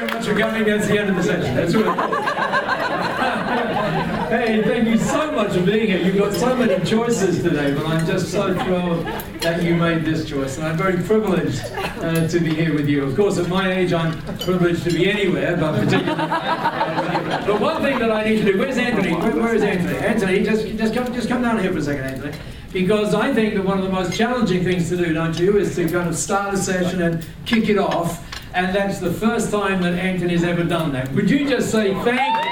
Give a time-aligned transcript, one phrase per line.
[0.00, 0.64] very much for coming.
[0.64, 1.54] That's the end of the session.
[1.54, 1.86] That's what
[4.30, 5.98] Hey, thank you so much for being here.
[5.98, 9.04] You've got so many choices today, but I'm just so thrilled
[9.40, 10.56] that you made this choice.
[10.56, 13.02] And I'm very privileged uh, to be here with you.
[13.02, 16.20] Of course, at my age, I'm privileged to be anywhere, but particularly.
[16.20, 19.16] Uh, but one thing that I need to do, where's Anthony?
[19.16, 19.98] Where, where is Anthony?
[19.98, 22.36] Anthony, just, just, come, just come down here for a second, Anthony.
[22.72, 25.74] Because I think that one of the most challenging things to do, don't you, is
[25.74, 28.29] to kind of start a session and kick it off.
[28.52, 31.10] And that's the first time that Anthony's ever done that.
[31.12, 32.50] Would you just say thank you?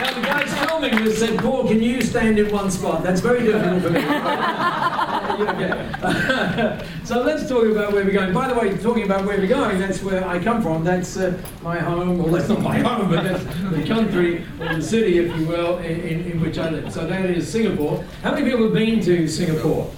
[0.00, 3.02] Now, the guys filming this said, Paul, can you stand in one spot?
[3.02, 4.00] That's very difficult for me.
[5.38, 6.84] Okay.
[7.04, 8.32] so let's talk about where we're going.
[8.34, 10.82] By the way, talking about where we're going, that's where I come from.
[10.84, 14.82] That's uh, my home, well, that's not my home, but that's the country or the
[14.82, 16.92] city, if you will, in, in, in which I live.
[16.92, 18.04] So that is Singapore.
[18.22, 19.90] How many people have been to Singapore?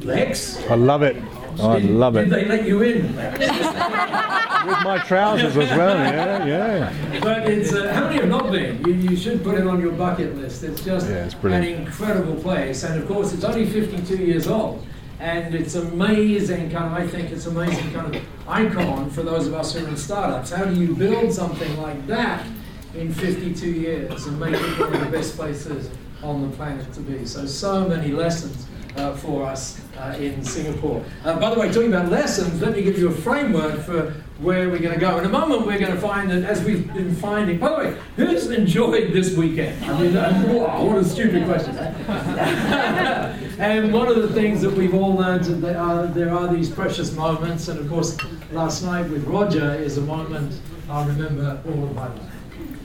[0.00, 0.58] Lex?
[0.70, 1.16] I love it.
[1.60, 2.30] I Did- love Did it.
[2.30, 3.14] they let you in?
[4.68, 5.96] With my trousers as well.
[5.96, 7.20] Yeah, yeah.
[7.20, 8.84] But it's uh, how many have not been?
[8.84, 10.62] You, you should put it on your bucket list.
[10.62, 14.86] It's just Yeah, it's an incredible place, and of course, it's only 52 years old,
[15.20, 16.70] and it's amazing.
[16.70, 19.88] Kind of, I think it's amazing kind of icon for those of us who are
[19.88, 20.50] in startups.
[20.50, 22.46] How do you build something like that
[22.94, 25.90] in 52 years and make it one of the best places
[26.22, 27.24] on the planet to be?
[27.24, 28.66] So, so many lessons.
[28.96, 31.04] Uh, for us uh, in Singapore.
[31.24, 34.68] Uh, by the way, talking about lessons, let me give you a framework for where
[34.68, 35.18] we're going to go.
[35.18, 37.58] In a moment, we're going to find that as we've been finding.
[37.58, 39.84] By the way, who's enjoyed this weekend?
[39.84, 41.76] I mean, uh, wow, what a stupid question.
[43.58, 46.70] and one of the things that we've all learned that there are, there are these
[46.70, 48.16] precious moments, and of course,
[48.52, 52.22] last night with Roger is a moment I'll remember all of my life.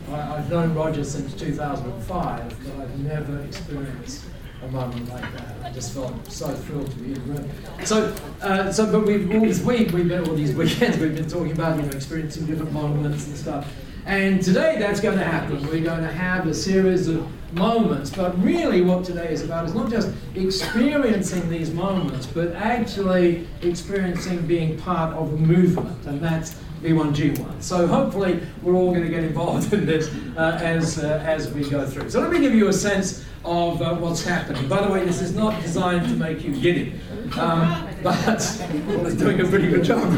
[0.09, 4.25] I, I've known Roger since 2005, but I've never experienced
[4.63, 5.55] a moment like that.
[5.63, 7.49] I just felt so thrilled to be in the room.
[7.83, 11.29] So, uh, so, but we've all this week, we've been all these weekends, we've been
[11.29, 13.71] talking about you know experiencing different moments and stuff.
[14.05, 15.65] And today, that's going to happen.
[15.67, 18.09] We're going to have a series of moments.
[18.09, 24.45] But really, what today is about is not just experiencing these moments, but actually experiencing
[24.45, 27.61] being part of a movement, and that's B1G1.
[27.61, 31.69] So hopefully, we're all going to get involved in this uh, as uh, as we
[31.69, 32.09] go through.
[32.09, 34.67] So let me give you a sense of uh, what's happening.
[34.67, 36.93] By the way, this is not designed to make you giddy,
[37.37, 40.17] um, but well, it's doing a pretty good job.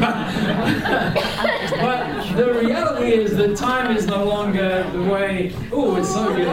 [1.80, 5.52] but the reality is that time is no longer the way.
[5.72, 6.46] Oh, it's so giddy.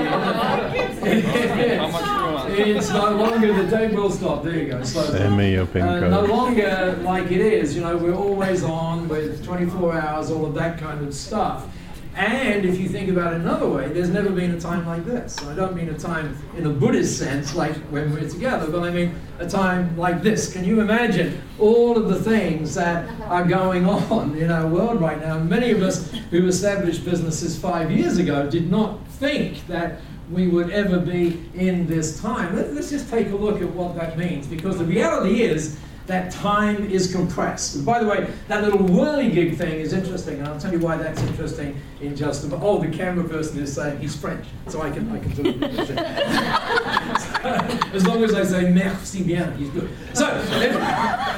[2.60, 4.44] It's no longer the tape will stop.
[4.44, 4.84] There you go.
[4.84, 5.04] Slow.
[5.04, 7.76] Send me your pin Uh, no longer like it is.
[7.76, 11.68] You know, we're always on with 24 hours, all of that kind of stuff.
[12.16, 15.44] And if you think about it another way, there's never been a time like this.
[15.48, 18.92] I don't mean a time in a Buddhist sense, like when we're together, but I
[18.92, 20.54] mean a time like this.
[20.54, 25.20] Can you imagine all of the things that are going on in our world right
[25.20, 25.40] now?
[25.40, 30.00] Many of us who established businesses five years ago did not think that
[30.32, 32.56] we would ever be in this time.
[32.56, 36.32] Let, us just take a look at what that means, because the reality is that
[36.32, 37.76] time is compressed.
[37.76, 40.98] And by the way, that little whirligig thing is interesting, and I'll tell you why
[40.98, 42.64] that's interesting in just a moment.
[42.66, 45.64] Oh, the camera person is saying he's French, so I can I can do it.
[47.94, 49.90] as long as I say merci bien, he's good.
[50.14, 50.26] So,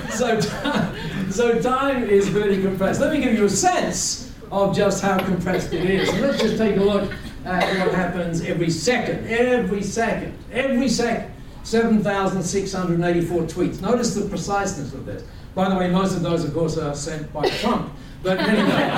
[0.13, 0.39] so,
[1.29, 3.01] so time is really compressed.
[3.01, 6.09] Let me give you a sense of just how compressed it is.
[6.09, 7.11] And let's just take a look
[7.45, 9.27] at what happens every second.
[9.27, 10.37] Every second.
[10.51, 11.31] Every second.
[11.63, 13.81] 7,684 tweets.
[13.81, 15.23] Notice the preciseness of this.
[15.55, 17.91] By the way, most of those, of course, are sent by Trump.
[18.21, 18.89] But anyway,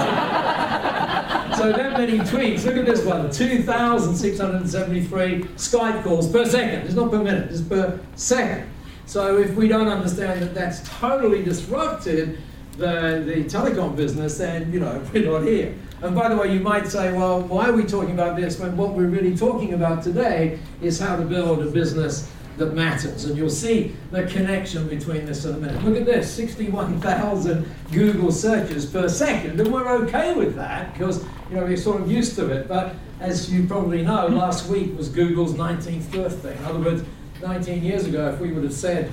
[1.58, 2.66] so that many tweets.
[2.66, 6.86] Look at this one 2,673 Skype calls per second.
[6.86, 8.70] It's not per minute, it's per second.
[9.06, 12.40] So if we don't understand that that's totally disrupted
[12.78, 15.76] the, the telecom business, then, you know, we're not here.
[16.02, 18.78] And by the way, you might say, well, why are we talking about this when
[18.78, 23.26] what we're really talking about today is how to build a business that matters.
[23.26, 25.84] And you'll see the connection between this in a minute.
[25.84, 29.60] Look at this 61,000 Google searches per second.
[29.60, 32.68] And we're okay with that because you know we're sort of used to it.
[32.68, 36.58] But as you probably know, last week was Google's 19th birthday.
[36.58, 37.04] In other words,
[37.42, 39.12] 19 years ago, if we would have said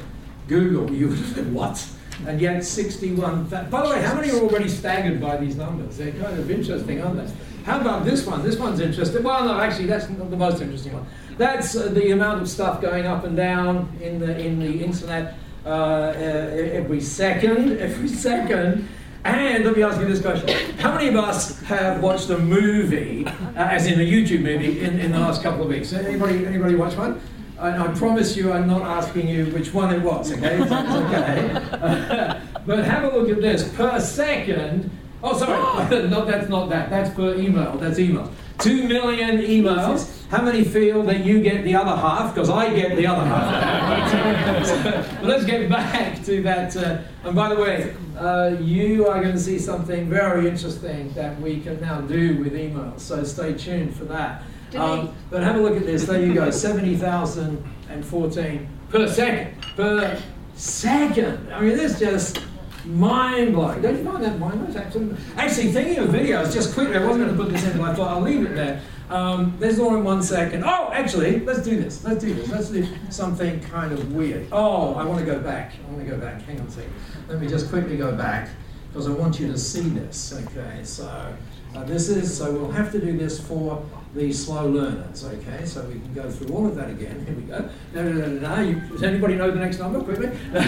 [0.48, 1.88] Google, you would have said, what?
[2.26, 5.96] And yet 61, by the way, how many are already staggered by these numbers?
[5.96, 7.32] They're kind of interesting, aren't they?
[7.64, 8.42] How about this one?
[8.42, 9.22] This one's interesting.
[9.22, 11.06] Well, no, actually, that's not the most interesting one.
[11.38, 15.34] That's uh, the amount of stuff going up and down in the in the internet
[15.64, 18.86] uh, uh, every second, every second.
[19.24, 23.26] And let me ask you this question: How many of us have watched a movie,
[23.26, 25.94] uh, as in a YouTube movie, in, in the last couple of weeks?
[25.94, 27.20] Anybody anybody watch one?
[27.64, 30.60] And I promise you I'm not asking you which one it was, okay?
[30.60, 32.40] It's, okay.
[32.66, 33.68] but have a look at this.
[33.74, 34.90] Per second,
[35.22, 36.90] oh, sorry, no, that's not that.
[36.90, 37.76] That's per email.
[37.78, 38.30] That's email.
[38.58, 40.10] Two million emails.
[40.28, 42.34] How many feel that you get the other half?
[42.34, 44.66] Because I get the other half.
[44.66, 46.76] so, let's get back to that.
[46.76, 51.40] Uh, and by the way, uh, you are going to see something very interesting that
[51.40, 53.00] we can now do with emails.
[53.00, 54.42] So stay tuned for that.
[54.76, 56.04] Um, but have a look at this.
[56.04, 56.50] There you go.
[56.50, 59.54] 70,014 per second.
[59.76, 60.20] Per
[60.54, 61.52] second.
[61.52, 62.40] I mean, this just
[62.84, 63.82] mind blowing.
[63.82, 65.16] Don't you find that mind blowing?
[65.36, 67.94] Actually, thinking of videos, just quickly, I wasn't going to put this in, but I
[67.94, 68.82] thought I'll leave it there.
[69.10, 70.64] Um, there's all in one second.
[70.64, 72.04] Oh, actually, let's do this.
[72.04, 72.48] Let's do this.
[72.48, 74.46] Let's do something kind of weird.
[74.50, 75.72] Oh, I want to go back.
[75.86, 76.42] I want to go back.
[76.42, 76.92] Hang on a second.
[77.28, 78.48] Let me just quickly go back
[78.88, 80.32] because I want you to see this.
[80.46, 81.34] Okay, so
[81.74, 85.64] uh, this is, so we'll have to do this for the slow learners, okay?
[85.66, 87.24] So we can go through all of that again.
[87.26, 87.68] Here we go.
[87.94, 88.88] No, no, no, no, no.
[88.90, 90.26] does anybody know the next number quickly?
[90.52, 90.62] there,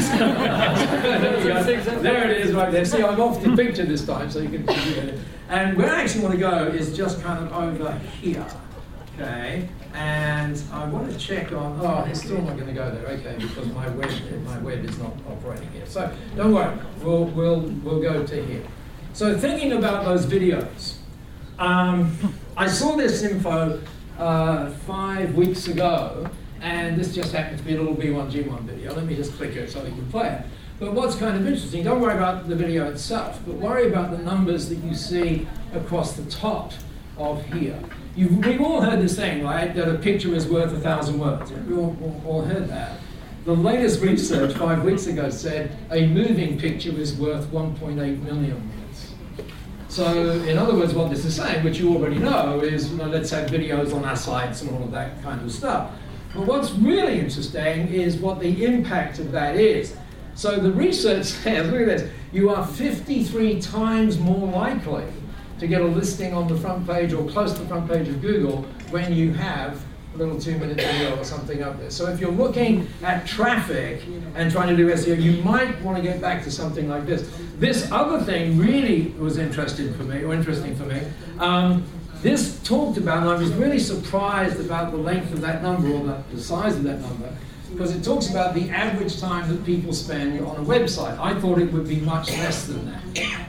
[2.31, 2.85] it is right there.
[2.85, 5.21] See, I'm off the picture this time, so you can it.
[5.49, 8.45] And where I actually want to go is just kind of over here,
[9.15, 9.69] okay?
[9.95, 13.37] And I want to check on, oh, it's still not going to go there, okay,
[13.39, 14.11] because my web,
[14.45, 15.87] my web is not operating here.
[15.87, 18.65] So don't worry, we'll, we'll, we'll go to here.
[19.13, 20.97] So thinking about those videos,
[21.59, 22.19] um,
[22.59, 23.83] I saw this info
[24.19, 26.27] uh, five weeks ago,
[26.63, 28.95] and this just happens to be a little B1G1 video.
[28.95, 30.47] Let me just click it so we can play it.
[30.81, 34.19] But what's kind of interesting, don't worry about the video itself, but worry about the
[34.19, 36.73] numbers that you see across the top
[37.19, 37.79] of here.
[38.15, 41.53] You've, we've all heard this saying, right, that a picture is worth a thousand words.
[41.53, 43.01] We've all, all, all heard that.
[43.45, 48.71] The latest research five weeks ago said a moving picture is worth 1.8 million
[49.89, 53.07] so, in other words, what this is saying, which you already know, is you know,
[53.07, 55.93] let's have videos on our sites and all of that kind of stuff.
[56.35, 59.97] But what's really interesting is what the impact of that is.
[60.35, 65.07] So the research says, look at this, you are 53 times more likely
[65.59, 68.21] to get a listing on the front page or close to the front page of
[68.21, 69.83] Google when you have
[70.17, 71.91] little two minute video or something up there.
[71.91, 74.03] So if you're looking at traffic
[74.35, 77.31] and trying to do SEO, you might want to get back to something like this.
[77.59, 81.01] This other thing really was interesting for me, or interesting for me.
[81.39, 81.85] Um,
[82.23, 86.03] this talked about, and I was really surprised about the length of that number or
[86.05, 87.35] the, the size of that number,
[87.71, 91.19] because it talks about the average time that people spend on a website.
[91.19, 93.03] I thought it would be much less than that.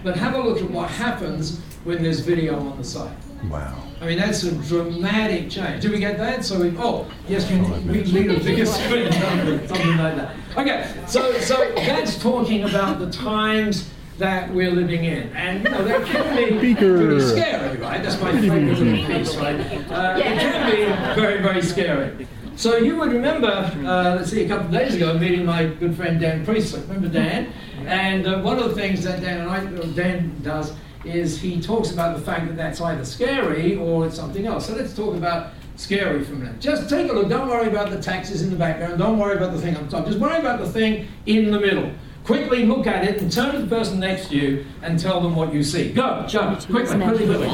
[0.04, 3.16] But have a look at what happens when there's video on the site.
[3.50, 3.87] Wow.
[4.00, 5.82] I mean, that's a dramatic change.
[5.82, 6.46] Did we get that?
[6.46, 10.36] So we, oh, yes, you we need a bigger screen, something like that.
[10.56, 13.90] Okay, so, so that's talking about the times
[14.20, 15.30] that we're living in.
[15.36, 18.02] And, you know, that can be pretty scary, right?
[18.04, 19.60] That's my favorite piece, right?
[19.92, 22.28] Uh, it can be very, very scary.
[22.56, 25.96] So you would remember, uh, let's see, a couple of days ago, meeting my good
[25.96, 26.82] friend Dan Priestley.
[26.82, 27.54] Remember Dan?
[27.86, 30.74] And uh, one of the things that Dan and I, Dan does
[31.08, 34.68] is he talks about the fact that that's either scary or it's something else.
[34.68, 36.60] So let's talk about scary for a minute.
[36.60, 37.30] Just take a look.
[37.30, 38.98] Don't worry about the taxes in the background.
[38.98, 40.06] Don't worry about the thing on the top.
[40.06, 41.92] Just worry about the thing in the middle.
[42.24, 45.34] Quickly look at it and turn to the person next to you and tell them
[45.36, 45.94] what you see.
[45.94, 47.48] Go, Joe, quickly, quickly, quickly.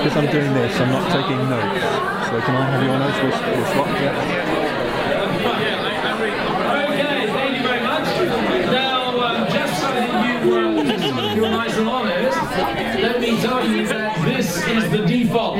[0.00, 1.84] Because I'm doing this, I'm not taking notes.
[2.30, 3.18] So can I have your notes?
[3.22, 3.88] We'll, we'll swap.
[3.88, 4.39] Yeah.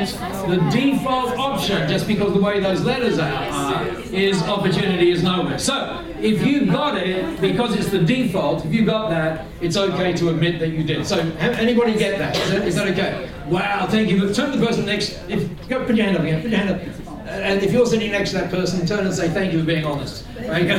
[0.05, 0.47] Default.
[0.49, 5.59] The default option, just because the way those letters are, uh, is opportunity is nowhere.
[5.59, 10.13] So, if you got it, because it's the default, if you got that, it's okay
[10.13, 11.05] to admit that you did.
[11.05, 12.35] So, anybody get that?
[12.35, 13.29] Is that, is that okay?
[13.47, 14.33] Wow, thank you.
[14.33, 15.19] Turn to the person next.
[15.27, 16.41] If, go put your hand up again.
[16.41, 16.81] Put your hand up.
[17.21, 19.65] Uh, and if you're sitting next to that person, turn and say thank you for
[19.65, 20.25] being honest.
[20.47, 20.67] Right?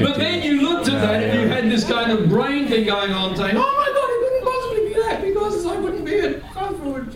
[0.00, 3.12] But then you looked at that and you had this kind of brain thing going
[3.12, 6.42] on saying, oh my God, it couldn't possibly be that because I wouldn't be at
[6.54, 7.12] Fast Forward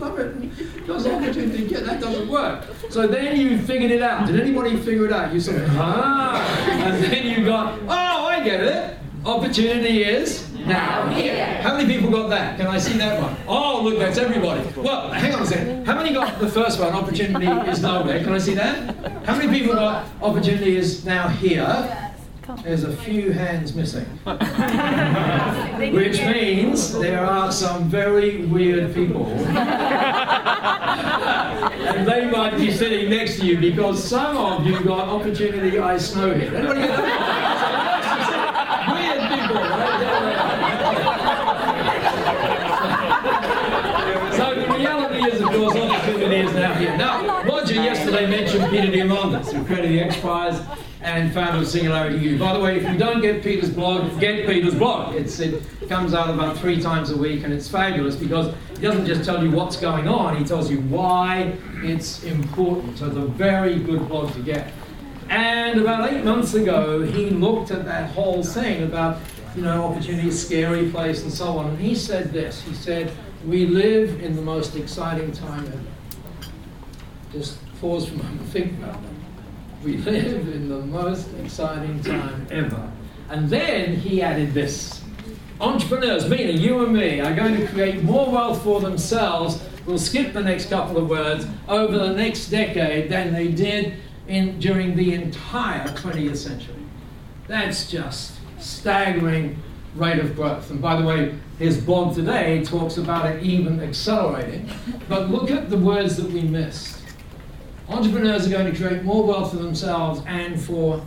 [0.85, 2.63] Summit because opportunity, yeah, that doesn't work.
[2.89, 4.27] So then you figured it out.
[4.27, 5.33] Did anybody figure it out?
[5.33, 6.41] You said, ah.
[6.69, 8.97] And then you got, oh, I get it.
[9.25, 11.45] Opportunity is now here.
[11.61, 12.57] How many people got that?
[12.57, 13.35] Can I see that one?
[13.47, 14.67] Oh, look, that's everybody.
[14.75, 15.85] Well, hang on a second.
[15.85, 16.91] How many got the first one?
[16.91, 18.21] Opportunity is nowhere.
[18.21, 19.25] Can I see that?
[19.25, 22.12] How many people got opportunity is now here?
[22.61, 24.03] There's a few hands missing.
[25.93, 29.27] Which means there are some very weird people.
[29.27, 29.47] and
[32.05, 36.33] they might be sitting next to you because some of you got opportunity I snow
[36.33, 36.53] here.
[36.53, 37.33] Anybody get that?
[38.93, 40.33] weird people, right?
[44.35, 46.97] so the reality is, of course, is now here.
[46.97, 50.59] Now, Roger yesterday mentioned Peter Diamandis, who created the X Prize
[51.03, 52.39] and founder of Singularity U.
[52.39, 55.15] By the way, if you don't get Peter's blog, get Peter's blog.
[55.15, 59.05] It's, it comes out about three times a week, and it's fabulous because he doesn't
[59.05, 62.97] just tell you what's going on, he tells you why it's important.
[62.97, 64.71] So it's a very good blog to get.
[65.29, 69.19] And about eight months ago, he looked at that whole thing about,
[69.55, 71.67] you know, opportunity, scary place, and so on.
[71.67, 72.61] And he said this.
[72.61, 73.11] He said,
[73.45, 76.51] "We live in the most exciting time ever."
[77.31, 79.22] Just pause for a moment, think about that.
[79.83, 82.91] We live in the most exciting time ever.
[83.29, 85.01] And then he added this.
[85.59, 89.61] Entrepreneurs, meaning you and me, are going to create more wealth for themselves.
[89.85, 93.95] We'll skip the next couple of words over the next decade than they did
[94.27, 96.75] in, during the entire 20th century.
[97.47, 99.61] That's just staggering
[99.95, 100.71] rate of growth.
[100.71, 104.69] And by the way, his blog today talks about it even accelerating.
[105.07, 107.02] But look at the words that we missed.
[107.89, 111.03] Entrepreneurs are going to create more wealth for themselves and for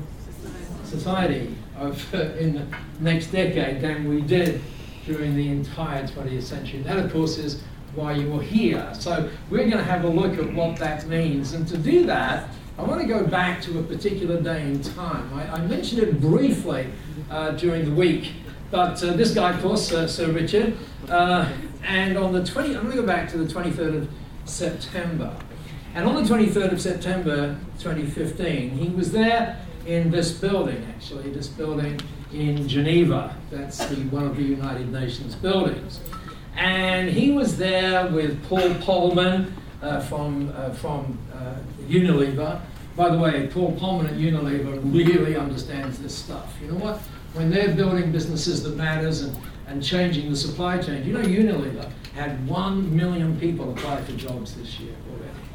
[0.85, 2.67] society over, in the
[3.01, 4.61] next decade than we did
[5.07, 6.83] during the entire 20th century.
[6.83, 7.63] That, of course, is
[7.95, 8.89] why you're here.
[8.93, 11.55] So we're going to have a look at what that means.
[11.55, 15.33] And to do that, I want to go back to a particular day in time.
[15.33, 16.89] I, I mentioned it briefly
[17.31, 18.33] uh, during the week,
[18.71, 20.77] but uh, this guy, of course, uh, Sir Richard,
[21.09, 21.51] uh,
[21.83, 24.09] and on the 20, I'm going to go back to the 23rd of
[24.45, 25.35] September.
[25.97, 31.49] And on the 23rd of September 2015, he was there in this building, actually, this
[31.49, 31.99] building
[32.35, 33.35] in Geneva.
[33.51, 36.01] That's the, one of the United Nations buildings.
[36.55, 39.51] And he was there with Paul Polman
[39.81, 41.55] uh, from, uh, from uh,
[41.89, 42.61] Unilever.
[42.95, 46.55] By the way, Paul Polman at Unilever really understands this stuff.
[46.61, 46.99] You know what?
[47.33, 49.35] When they're building businesses that matters and,
[49.67, 54.55] and changing the supply chain, you know Unilever had one million people apply for jobs
[54.57, 55.46] this year already.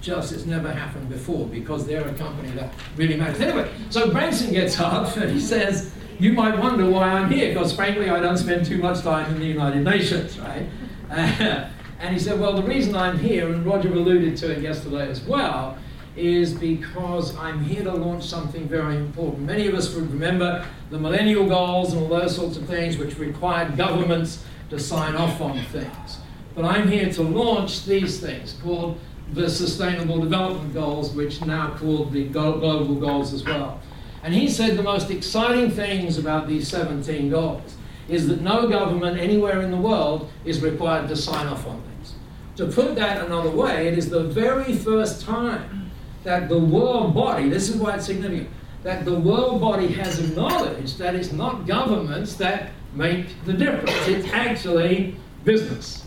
[0.00, 3.40] Just it's never happened before because they're a company that really matters.
[3.40, 7.74] Anyway, so Branson gets up and he says, you might wonder why I'm here, because
[7.74, 10.66] frankly I don't spend too much time in the United Nations, right?
[11.10, 11.68] Uh,
[12.00, 15.22] and he said, Well, the reason I'm here, and Roger alluded to it yesterday as
[15.22, 15.78] well,
[16.16, 19.46] is because I'm here to launch something very important.
[19.46, 23.18] Many of us would remember the millennial goals and all those sorts of things which
[23.18, 26.18] required governments to sign off on things.
[26.54, 29.00] But I'm here to launch these things called
[29.32, 33.80] the Sustainable Development Goals, which now called the Global Goals as well.
[34.22, 37.76] And he said the most exciting things about these 17 goals
[38.08, 42.14] is that no government anywhere in the world is required to sign off on these.
[42.56, 45.90] To put that another way, it is the very first time
[46.22, 48.48] that the world body, this is why it's significant,
[48.82, 54.28] that the world body has acknowledged that it's not governments that make the difference, it's
[54.32, 56.04] actually business.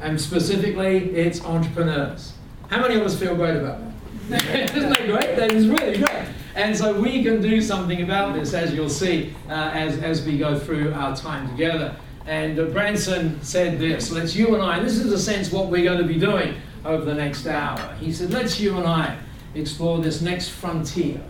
[0.00, 2.35] And specifically, it's entrepreneurs.
[2.70, 3.80] How many of us feel great about
[4.28, 4.74] that?
[4.76, 5.36] Isn't that great?
[5.36, 6.26] That is really great.
[6.56, 10.38] And so we can do something about this, as you'll see uh, as, as we
[10.38, 11.94] go through our time together.
[12.26, 15.68] And uh, Branson said this let's you and I, and this is a sense what
[15.68, 17.94] we're going to be doing over the next hour.
[18.00, 19.18] He said, let's you and I
[19.54, 21.20] explore this next frontier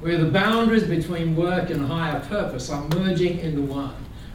[0.00, 3.94] where the boundaries between work and higher purpose are merging into one.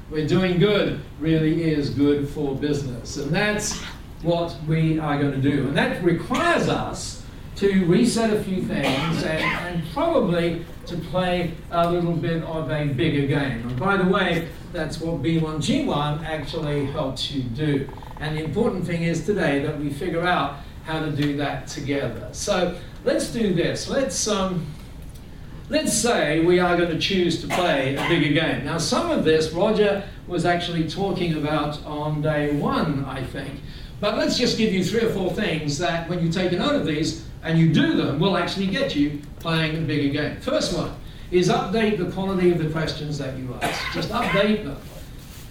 [0.10, 3.18] Where doing good really is good for business.
[3.18, 3.84] And that's
[4.22, 5.68] what we are going to do.
[5.68, 7.24] And that requires us
[7.58, 12.86] to reset a few things and, and probably to play a little bit of a
[12.86, 13.68] bigger game.
[13.68, 17.90] And by the way, that's what B1G1 actually helps you do.
[18.20, 22.30] And the important thing is today that we figure out how to do that together.
[22.32, 23.90] So let's do this.
[23.90, 24.66] Let's um,
[25.70, 28.66] let's say we are going to choose to play a bigger game.
[28.66, 33.60] Now, some of this Roger was actually talking about on day one, I think.
[34.00, 36.76] But let's just give you three or four things that, when you take a note
[36.76, 40.40] of these and you do them, will actually get you playing a bigger game.
[40.42, 40.94] First one
[41.32, 43.94] is update the quality of the questions that you ask.
[43.94, 44.78] Just update them.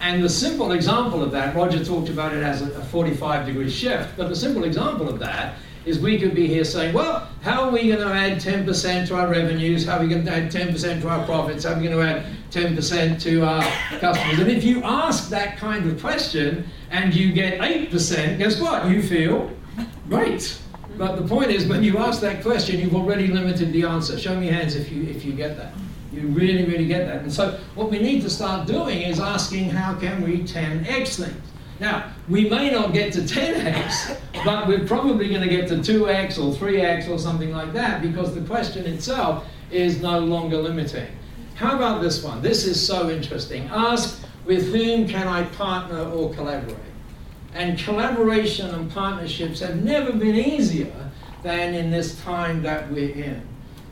[0.00, 4.16] And the simple example of that, Roger talked about it as a 45 degree shift,
[4.16, 7.70] but the simple example of that is we could be here saying, well, how are
[7.70, 9.86] we going to add 10% to our revenues?
[9.86, 11.64] How are we going to add 10% to our profits?
[11.64, 13.62] How are we going to add 10% to our
[13.98, 14.38] customers?
[14.38, 18.88] And if you ask that kind of question and you get 8%, guess what?
[18.88, 19.50] You feel
[20.08, 20.58] great.
[20.96, 24.18] But the point is, when you ask that question, you've already limited the answer.
[24.18, 25.72] Show me hands if you, if you get that.
[26.12, 27.22] You really, really get that.
[27.22, 31.42] And so what we need to start doing is asking how can we 10x things?
[31.78, 36.38] Now, we may not get to 10x, but we're probably going to get to 2x
[36.38, 41.08] or 3x or something like that because the question itself is no longer limiting.
[41.56, 42.42] How about this one?
[42.42, 43.66] This is so interesting.
[43.72, 46.76] Ask with whom can I partner or collaborate?
[47.54, 51.10] And collaboration and partnerships have never been easier
[51.42, 53.40] than in this time that we're in.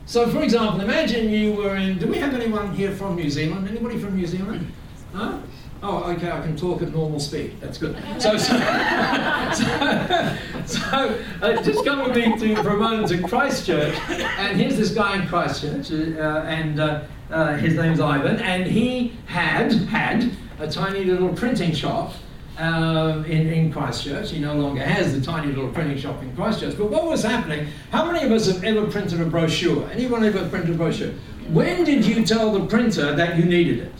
[0.05, 1.97] So, for example, imagine you were in.
[1.97, 3.67] Do we have anyone here from New Zealand?
[3.67, 4.71] Anybody from New Zealand?
[5.11, 5.39] Huh?
[5.81, 7.57] Oh, okay, I can talk at normal speed.
[7.59, 7.97] That's good.
[8.19, 8.57] So, so,
[9.55, 14.77] so, so uh, just come with me to, for a moment to Christchurch, and here's
[14.77, 20.31] this guy in Christchurch, uh, and uh, uh his name's Ivan, and he had had
[20.59, 22.13] a tiny little printing shop
[22.57, 24.31] um, in, in Christchurch.
[24.31, 26.77] He no longer has the tiny little printing shop in Christchurch.
[26.77, 27.67] But what was happening?
[27.91, 29.89] How many of us have ever printed a brochure?
[29.91, 31.11] Anyone ever printed a brochure?
[31.49, 33.93] When did you tell the printer that you needed it?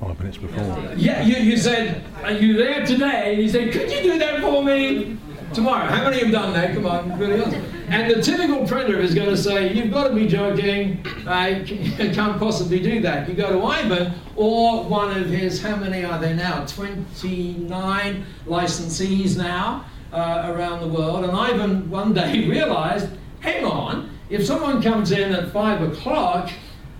[0.00, 0.92] Five minutes before.
[0.96, 3.32] Yeah, you, you said, Are you there today?
[3.32, 5.18] And he said, Could you do that for me
[5.52, 5.86] tomorrow?
[5.86, 6.74] How many have done that?
[6.74, 7.66] Come on, really honest.
[7.90, 11.04] And the typical printer is going to say, You've got to be joking.
[11.26, 11.64] I
[12.14, 13.28] can't possibly do that.
[13.28, 16.64] You go to Ivan or one of his, how many are there now?
[16.66, 21.24] 29 licensees now uh, around the world.
[21.24, 23.08] And Ivan one day realized,
[23.40, 26.48] Hang on, if someone comes in at 5 o'clock,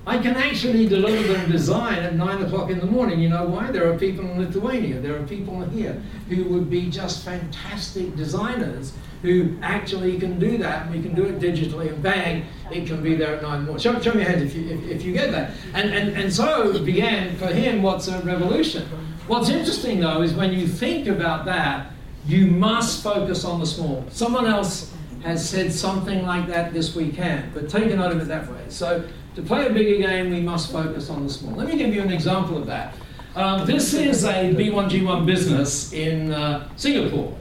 [0.08, 3.20] I can actually deliver them design at 9 o'clock in the morning.
[3.20, 3.70] You know why?
[3.70, 8.92] There are people in Lithuania, there are people here who would be just fantastic designers
[9.22, 13.14] who actually can do that, we can do it digitally, and bang, it can be
[13.14, 13.78] there at nine more.
[13.78, 15.52] Show, show me your hand if you, if, if you get that.
[15.74, 18.84] And, and, and so began for him what's a revolution.
[19.26, 21.92] What's interesting though is when you think about that,
[22.26, 24.04] you must focus on the small.
[24.10, 28.28] Someone else has said something like that this weekend, but take a note of it
[28.28, 28.64] that way.
[28.68, 31.54] So to play a bigger game, we must focus on the small.
[31.54, 32.94] Let me give you an example of that.
[33.36, 37.36] Um, this is a B1G1 business in uh, Singapore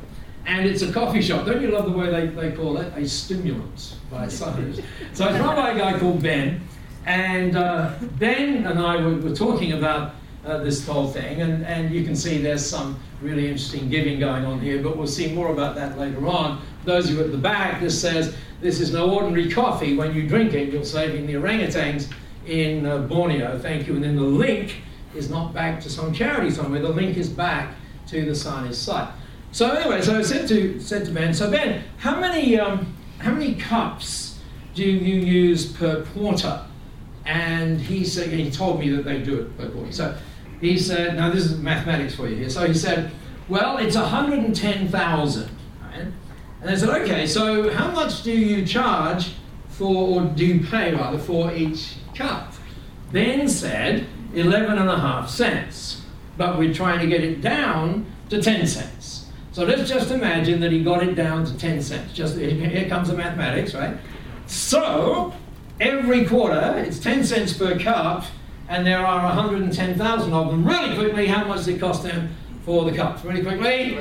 [0.50, 1.46] and it's a coffee shop.
[1.46, 2.92] Don't you love the way they, they call it?
[2.98, 4.82] A stimulant by Sutters.
[5.14, 6.60] so it's run by a guy called Ben,
[7.06, 11.94] and uh, Ben and I were, were talking about uh, this whole thing, and, and
[11.94, 15.54] you can see there's some really interesting giving going on here, but we'll see more
[15.54, 16.62] about that later on.
[16.84, 19.96] Those of you at the back, this says this is no ordinary coffee.
[19.96, 22.12] When you drink it, you're saving the orangutans
[22.48, 23.60] in uh, Borneo.
[23.60, 23.96] Thank you.
[23.96, 24.82] And then the link
[25.14, 27.76] is not back to some charity somewhere, the link is back
[28.08, 29.14] to the Sarni's site.
[29.52, 33.32] So anyway, so I said to said to Ben, so Ben, how many um, how
[33.32, 34.40] many cups
[34.76, 36.64] do you use per quarter?
[37.26, 39.92] And he said he told me that they do it per quarter.
[39.92, 40.18] So
[40.62, 42.50] he said, now this is mathematics for you here.
[42.50, 43.12] So he said,
[43.48, 45.50] well, it's 110,000.
[45.82, 46.08] Right?
[46.62, 49.34] And I said, okay, so how much do you charge
[49.70, 52.54] for, or do you pay rather, for each cup?
[53.12, 56.02] Ben said 11 and a half cents,
[56.38, 59.19] but we're trying to get it down to 10 cents.
[59.52, 62.14] So let's just imagine that he got it down to 10 cents.
[62.14, 63.98] Just here comes the mathematics, right?
[64.46, 65.34] So
[65.80, 68.26] every quarter, it's 10 cents per cup,
[68.68, 70.64] and there are 110,000 of them.
[70.68, 72.30] Really quickly, how much does it cost him
[72.64, 73.26] for the cups?
[73.26, 73.98] Really quickly,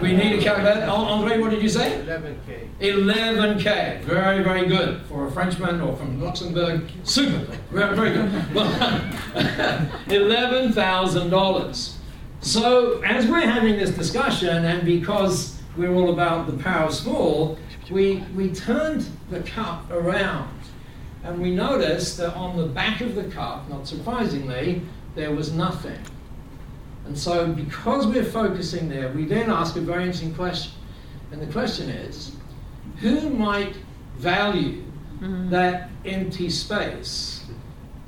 [0.00, 0.86] we need a calculator.
[0.88, 2.00] Andre, what did you say?
[2.06, 2.68] 11k.
[2.78, 4.02] 11k.
[4.02, 6.88] Very, very good for a Frenchman or from Luxembourg.
[7.02, 7.38] Super.
[7.72, 8.54] Very, very good.
[8.54, 8.70] Well,
[10.06, 11.95] $11,000.
[12.46, 17.58] So, as we're having this discussion, and because we're all about the power of small,
[17.90, 20.56] we, we turned the cup around
[21.24, 24.80] and we noticed that on the back of the cup, not surprisingly,
[25.16, 25.98] there was nothing.
[27.04, 30.70] And so, because we're focusing there, we then ask a very interesting question.
[31.32, 32.30] And the question is
[32.98, 33.74] who might
[34.18, 34.84] value
[35.18, 35.50] mm-hmm.
[35.50, 37.44] that empty space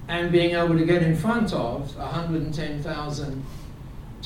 [0.07, 3.45] and being able to get in front of 110,000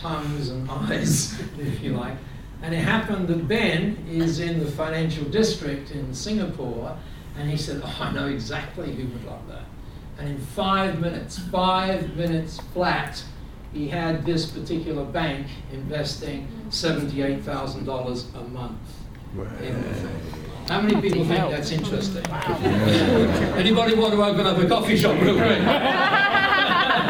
[0.03, 2.17] tongues and eyes, if you like.
[2.63, 6.97] And it happened that Ben is in the financial district in Singapore,
[7.37, 9.65] and he said, Oh, I know exactly who would love that.
[10.19, 13.25] And in five minutes, five minutes flat,
[13.73, 18.79] he had this particular bank investing $78,000 a month.
[20.69, 22.25] How many people think that's interesting?
[23.57, 25.59] Anybody want to open up a coffee shop real quick?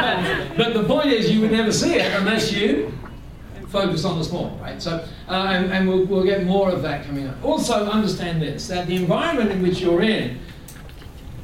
[0.57, 2.93] but the point is, you would never see it unless you
[3.73, 4.81] focus on the small, right?
[4.81, 7.43] So, uh, and, and we'll, we'll get more of that coming up.
[7.43, 10.39] Also, understand this that the environment in which you're in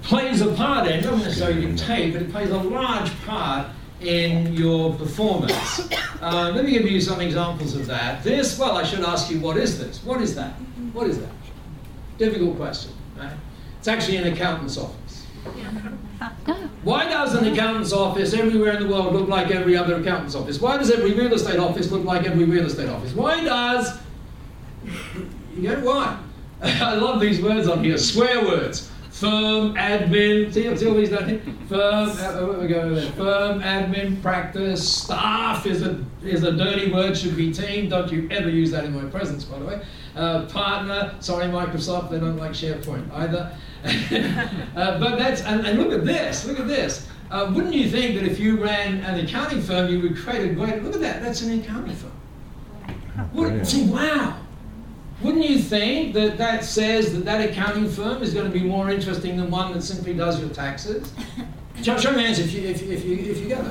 [0.04, 3.67] plays a part in, not necessarily tape, but it plays a large part
[4.02, 5.89] in your performance.
[6.22, 8.22] Uh, let me give you some examples of that.
[8.26, 10.04] This, well, I should ask you, what is this?
[10.04, 10.52] What is that?
[10.91, 11.32] What is that?
[12.17, 13.32] Difficult question, right?
[13.78, 15.26] It's actually an accountant's office.
[16.84, 20.60] Why does an accountant's office everywhere in the world look like every other accountant's office?
[20.60, 23.13] Why does every real estate office look like every real estate office?
[23.13, 23.97] Why does.
[25.55, 26.19] You get why?
[26.62, 28.91] I love these words on here swear words.
[29.19, 31.41] Firm, admin, see, see all these here?
[31.67, 33.12] Firm, uh, where we go there?
[33.12, 37.89] Firm, admin, practice, staff is a, is a dirty word, should be team.
[37.89, 39.82] Don't you ever use that in my presence, by the way.
[40.15, 43.55] Uh, partner, sorry, Microsoft, they don't like SharePoint either.
[44.75, 47.08] uh, but that's, and, and, look at this, look at this.
[47.29, 50.53] Uh, wouldn't you think that if you ran an accounting firm, you would create a
[50.53, 52.12] great, look at that, that's an accounting firm.
[53.34, 54.39] Would, see, wow.
[55.21, 58.89] Wouldn't you think that that says that that accounting firm is going to be more
[58.89, 61.12] interesting than one that simply does your taxes?
[61.82, 63.65] show, show me hands if you, if, you, if, you, if you get.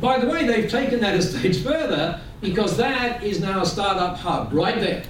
[0.00, 4.16] By the way, they've taken that a stage further because that is now a startup
[4.16, 5.04] hub right there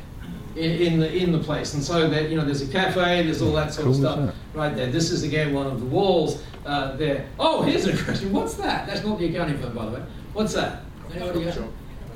[0.57, 1.74] in, in the in the place.
[1.74, 4.35] And so that you know, there's a cafe, there's all that sort cool of stuff
[4.55, 4.90] right there.
[4.90, 7.26] This is again one of the walls uh, there.
[7.38, 8.33] Oh, here's a question.
[8.33, 8.87] What's that?
[8.87, 10.02] That's not the accounting firm, by the way.
[10.33, 10.83] What's that?
[11.14, 11.59] Anybody got?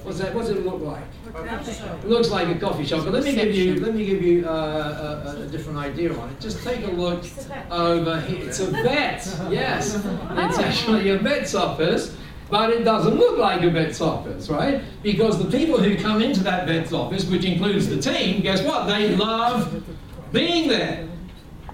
[0.07, 0.33] What's that?
[0.33, 1.03] What's it look like?
[1.35, 3.03] It looks like a coffee shop.
[3.03, 6.29] But let me give you let me give you uh, a, a, different idea on
[6.31, 6.39] it.
[6.39, 7.25] Just take a look
[7.73, 8.47] over here.
[8.47, 9.27] It's a vet.
[9.51, 12.17] Yes, it's actually a vet's office.
[12.49, 14.81] But it doesn't look like a vet's office, right?
[15.03, 18.87] Because the people who come into that vet's office, which includes the team, guess what?
[18.87, 19.83] They love
[20.31, 21.09] being there.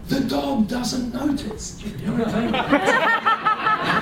[0.09, 1.83] The dog doesn't notice.
[1.83, 3.39] You know what I mean?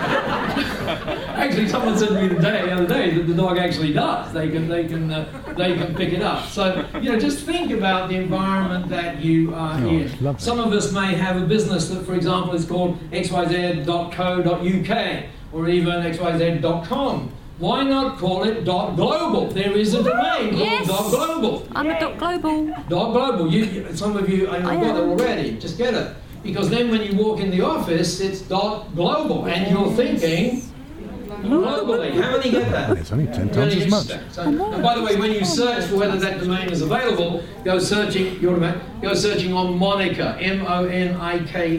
[1.37, 4.33] actually, someone said to me the, day, the other day that the dog actually does.
[4.33, 6.49] They can, they can, uh, they can pick it up.
[6.49, 10.39] So you know, just think about the environment that you are oh, in.
[10.39, 14.55] Some of us may have a business that, for example, is called xyz.co.uk
[15.53, 17.33] or even xyz.com.
[17.59, 19.49] Why not call it dot global?
[19.49, 21.69] There is a domain called dot global.
[21.73, 22.67] I'm a dot global.
[22.89, 23.53] Dot global.
[23.53, 25.59] You, some of you, I have got it already.
[25.59, 26.17] Just get it.
[26.43, 30.63] Because then when you walk in the office, it's dot global, and you're thinking
[31.43, 32.13] globally.
[32.21, 32.97] How many get that?
[32.97, 34.07] It's only 10 times as much.
[34.31, 37.79] So, and by the way, when you search for whether that domain is available, go
[37.79, 41.77] searching, your domain, go searching on Moniker, M-O-N-I-K-E-R.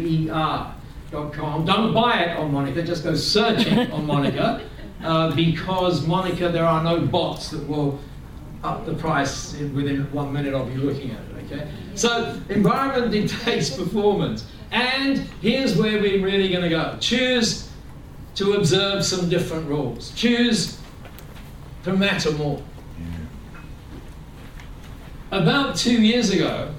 [1.11, 1.65] Com.
[1.65, 4.61] Don't buy it on Moniker, just go searching on Moniker
[5.03, 7.99] uh, because Monica, there are no bots that will
[8.63, 11.30] up the price within one minute of you looking at it.
[11.51, 16.97] Okay, so environment dictates performance, and here's where we're really going to go.
[16.99, 17.69] Choose
[18.35, 20.11] to observe some different rules.
[20.11, 20.79] Choose
[21.83, 22.61] to matter more.
[25.31, 26.73] About two years ago,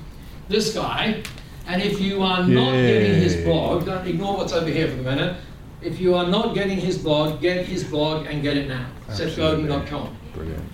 [0.49, 1.23] this guy
[1.67, 2.87] and if you are not yeah.
[2.87, 5.37] getting his blog, don't ignore what's over here for a minute.
[5.81, 8.87] If you are not getting his blog, get his blog and get it now.
[9.09, 10.17] SethGodin.com.
[10.35, 10.65] Brilliant.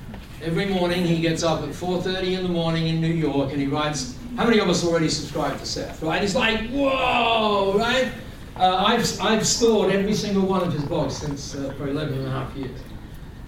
[0.41, 3.67] Every morning he gets up at 4.30 in the morning in New York and he
[3.67, 6.23] writes, how many of us already subscribe to Seth, right?
[6.23, 8.13] It's like, whoa, right?
[8.57, 12.27] Uh, I've, I've stored every single one of his blogs since uh, for 11 and
[12.29, 12.81] a half years.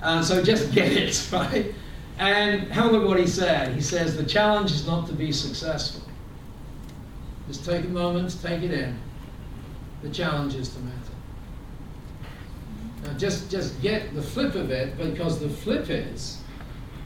[0.02, 1.72] Uh, so just get it, right?
[2.18, 3.72] And a look what he said.
[3.72, 6.02] He says, the challenge is not to be successful.
[7.46, 8.98] Just take a moment, take it in.
[10.02, 10.96] The challenge is to matter.
[13.04, 16.39] Now just, just get the flip of it because the flip is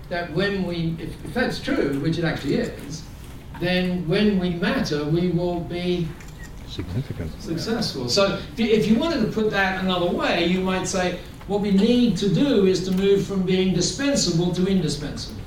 [0.08, 3.02] that when we, if, if that's true, which it actually is,
[3.60, 6.08] then when we matter, we will be
[6.68, 8.08] significant, successful.
[8.08, 12.16] So if you wanted to put that another way, you might say what we need
[12.18, 15.40] to do is to move from being dispensable to indispensable.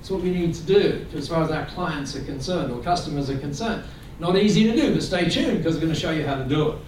[0.00, 3.30] It's what we need to do as far as our clients are concerned or customers
[3.30, 3.84] are concerned.
[4.20, 6.44] Not easy to do, but stay tuned because we're going to show you how to
[6.44, 6.78] do it.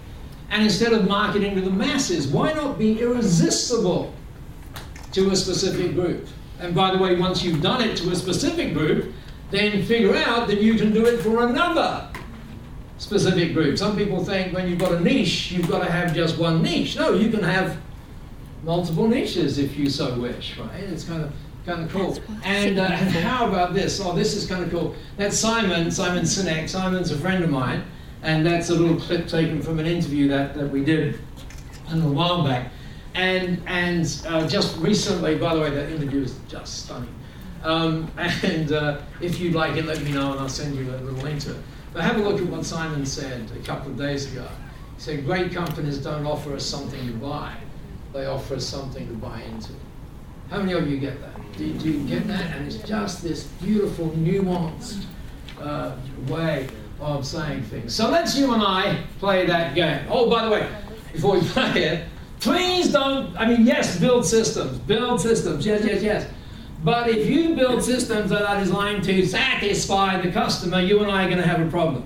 [0.49, 4.13] And instead of marketing to the masses, why not be irresistible
[5.11, 6.27] to a specific group?
[6.59, 9.13] And by the way, once you've done it to a specific group,
[9.51, 12.09] then figure out that you can do it for another
[12.97, 13.77] specific group.
[13.77, 16.95] Some people think when you've got a niche, you've got to have just one niche.
[16.95, 17.77] No, you can have
[18.63, 20.83] multiple niches if you so wish, right?
[20.83, 21.33] It's kind of
[21.65, 22.17] kind of cool.
[22.43, 23.99] And, uh, and how about this?
[24.01, 24.95] Oh, this is kind of cool.
[25.17, 26.69] That's Simon, Simon Sinek.
[26.69, 27.83] Simon's a friend of mine,
[28.23, 31.19] and that's a little clip taken from an interview that, that we did
[31.89, 32.71] a little while back.
[33.17, 37.13] And, and uh, just recently, by the way, that interview is just stunning.
[37.63, 40.97] Um, and uh, if you'd like it, let me know and I'll send you a
[40.97, 41.61] little link to it.
[41.93, 44.47] But have a look at what Simon said a couple of days ago.
[44.95, 47.55] He said, Great companies don't offer us something to buy,
[48.13, 49.73] they offer us something to buy into.
[50.51, 51.57] How many of you get that?
[51.57, 52.55] Do, do you get that?
[52.55, 55.05] And it's just this beautiful, nuanced
[55.59, 55.95] uh,
[56.27, 56.67] way
[56.99, 57.95] of saying things.
[57.95, 60.05] So let's you and I play that game.
[60.07, 60.69] Oh, by the way,
[61.13, 62.05] before we play it,
[62.39, 66.29] please don't, I mean, yes, build systems, build systems, yes, yes, yes.
[66.83, 71.25] But if you build systems that are designed to satisfy the customer, you and I
[71.25, 72.05] are going to have a problem.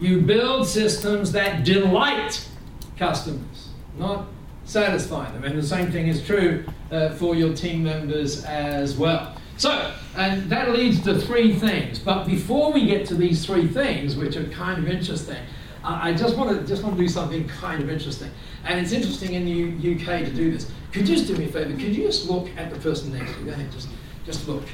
[0.00, 2.48] You build systems that delight
[2.96, 4.26] customers, not
[4.64, 5.44] satisfy them.
[5.44, 9.34] And the same thing is true uh, for your team members as well.
[9.56, 11.98] So, and that leads to three things.
[11.98, 15.42] But before we get to these three things, which are kind of interesting,
[15.84, 18.30] I just want to just want to do something kind of interesting.
[18.64, 20.70] And it's interesting in the U- UK to do this.
[20.92, 21.70] Could you just do me a favour?
[21.70, 23.44] Could you just look at the person next to you?
[23.46, 23.88] Go ahead, just
[24.26, 24.64] just look.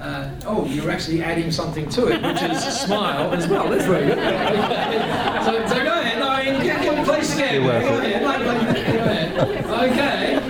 [0.00, 3.68] Uh, oh, you're actually adding something to it, which is a smile as well.
[3.70, 4.18] That's very good.
[5.44, 6.18] so, so go ahead.
[6.18, 7.62] No, you can play scared.
[7.62, 8.22] Go ahead.
[8.22, 9.64] Go ahead.
[9.66, 10.45] Okay.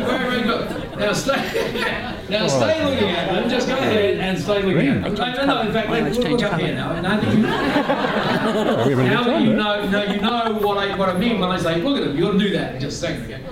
[0.99, 1.79] Very, very good.
[1.79, 2.13] Now stay.
[2.29, 3.49] Now stay looking at them.
[3.49, 5.15] Just go ahead and stay looking at them.
[5.15, 6.91] No, no, in fact, look, look up here now.
[6.93, 11.17] And I think you, now that you know, now you know what I what I
[11.17, 12.17] mean when I say look at them.
[12.17, 13.45] You got to do that in just a second again.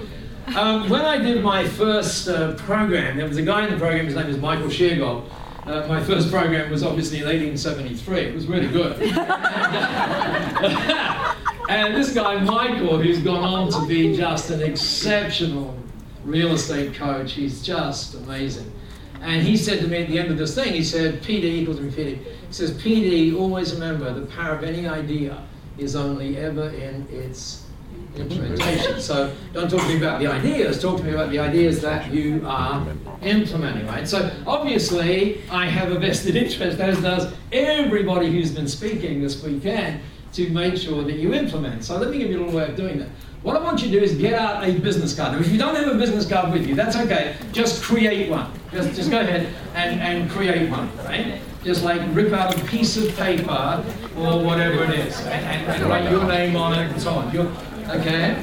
[0.57, 4.07] Um, when I did my first uh, program, there was a guy in the program.
[4.07, 5.31] His name is Michael Sheargold.
[5.67, 8.21] Uh, my first program was obviously in 1873.
[8.21, 9.01] It was really good.
[11.71, 15.75] and this guy, Michael, who's gone on to be just an exceptional
[16.25, 18.71] real estate coach, he's just amazing.
[19.21, 21.79] And he said to me at the end of this thing, he said, PD equals
[21.79, 22.17] infinity.
[22.17, 25.43] He says, PD, always remember the power of any idea
[25.79, 27.65] is only ever in its
[28.17, 29.01] implementation.
[29.01, 32.13] So don't talk to me about the ideas, talk to me about the ideas that
[32.13, 32.87] you are
[33.23, 34.07] implementing, right?
[34.07, 40.01] So obviously, I have a vested interest, as does everybody who's been speaking this weekend,
[40.35, 41.85] to make sure that you implement.
[41.85, 43.09] So let me give you a little way of doing that.
[43.45, 45.33] What I want you to do is get out a business card.
[45.33, 47.37] Now, if you don't have a business card with you, that's okay.
[47.53, 48.51] Just create one.
[48.73, 51.43] Just, just go ahead and, and create one, right?
[51.63, 53.85] Just like rip out a piece of paper
[54.17, 57.37] or whatever it is and, and, write your name on it and so on.
[57.91, 58.43] Okay?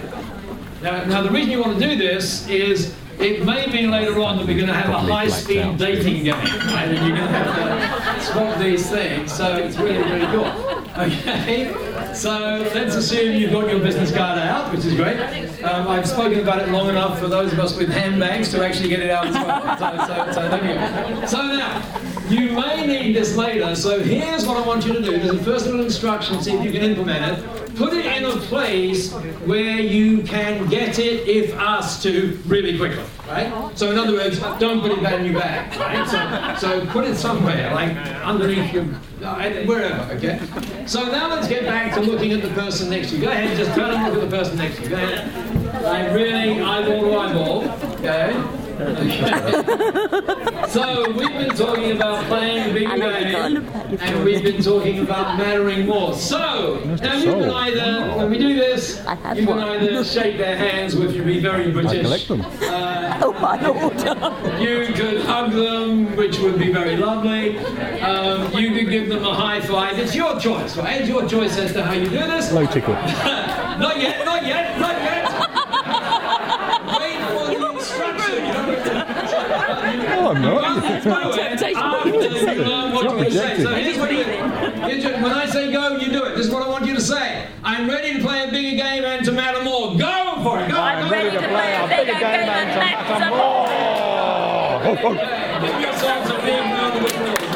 [0.84, 4.38] Now, now, the reason you want to do this is it may be later on
[4.38, 6.90] that we're going to have a high-speed dating game, right?
[6.90, 9.34] And you're going to have to swap these things.
[9.34, 10.46] So it's really, really cool.
[10.92, 15.20] Okay, so let's assume you've got your business card out, which is great.
[15.64, 18.90] Um, I've spoken about it long enough for those of us with handbags to actually
[18.90, 19.78] get it out as well.
[19.78, 21.28] So, so, so.
[21.28, 25.20] So now, you may need this later, so here's what I want you to do.
[25.20, 27.76] There's a first little instruction, see if you can implement it.
[27.76, 29.12] Put it in a place
[29.46, 33.72] where you can get it if asked to really quickly, right?
[33.78, 36.58] So in other words, don't put it back in your bag, right?
[36.60, 38.86] So, so put it somewhere, like underneath your,
[39.24, 40.40] uh, wherever, okay?
[40.86, 43.22] So now let's get back to looking at the person next to you.
[43.24, 44.90] Go ahead, and just turn and look at the person next to you.
[44.90, 45.84] Go ahead.
[45.84, 48.61] Like really eyeball to eyeball, okay?
[50.70, 53.68] So we've been talking about playing the big game,
[54.00, 56.14] and we've been talking about mattering more.
[56.14, 58.98] So now you can either, when we do this,
[59.36, 62.02] you can either shake their hands, which would be very British.
[62.02, 62.42] collect them.
[62.62, 63.94] Uh, Oh my lord.
[64.60, 67.60] you could hug them, which would be very lovely.
[68.00, 70.00] Um, you could give them a high five.
[70.00, 71.02] It's your choice, right?
[71.02, 72.52] It's your choice as to how you do this.
[72.52, 72.94] Low tickle.
[72.96, 75.30] not yet, not yet, not yet.
[77.00, 78.36] Wait for the instruction.
[78.46, 80.12] You don't need to.
[80.16, 80.82] No, I'm Well, not.
[80.82, 83.62] let's do it after you learn what you're going say.
[83.64, 86.38] So here's what you here's When I say go, you do it.
[86.38, 87.48] This is what I want you to say.
[87.66, 89.98] I'm ready to play a bigger game and to matter more.
[89.98, 90.70] Go for it.
[90.70, 90.78] Go.
[90.80, 93.68] I'm go, ready go, to play a bigger game and to matter more.
[95.68, 97.52] Give yourselves a big round of applause.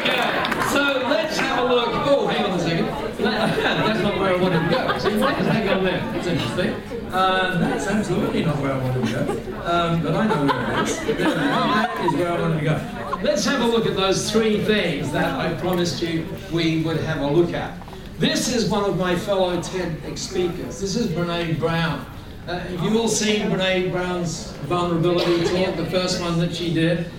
[0.00, 0.24] Okay,
[0.72, 1.88] so let's have a look.
[1.92, 2.86] Oh, hang on a second.
[3.18, 4.98] That's not where I wanted to go.
[4.98, 6.00] See, why does that go there?
[6.12, 6.95] That's interesting.
[7.16, 9.20] Uh, that's absolutely not where I wanted to go.
[9.62, 10.98] Um, but I know where it is.
[10.98, 13.18] That is where I wanted to go.
[13.22, 17.22] Let's have a look at those three things that I promised you we would have
[17.22, 17.74] a look at.
[18.18, 20.78] This is one of my fellow TED speakers.
[20.78, 22.04] This is Brene Brown.
[22.46, 27.10] Uh, have you all seen Brene Brown's vulnerability talk, the first one that she did?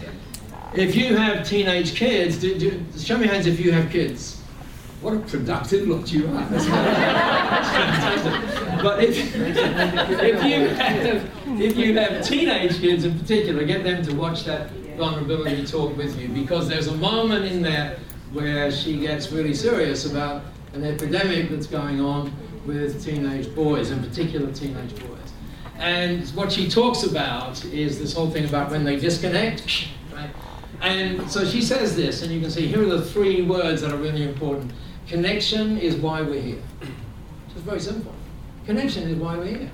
[0.76, 4.44] If you have teenage kids, do, do, show me hands if you have kids.
[5.02, 6.46] What a productive lot you are.
[6.50, 8.67] That's fantastic.
[8.82, 14.16] But if, if, you have, if you have teenage kids in particular, get them to
[14.16, 18.00] watch that vulnerability talk with you because there's a moment in there
[18.34, 22.32] where she gets really serious about an epidemic that's going on
[22.66, 25.34] with teenage boys, in particular teenage boys.
[25.78, 29.88] And what she talks about is this whole thing about when they disconnect?
[30.82, 33.92] And so she says this, and you can see here are the three words that
[33.92, 34.72] are really important.
[35.08, 36.62] Connection is why we're here.
[37.54, 38.13] Just very simple.
[38.68, 39.72] Connection is why we're here.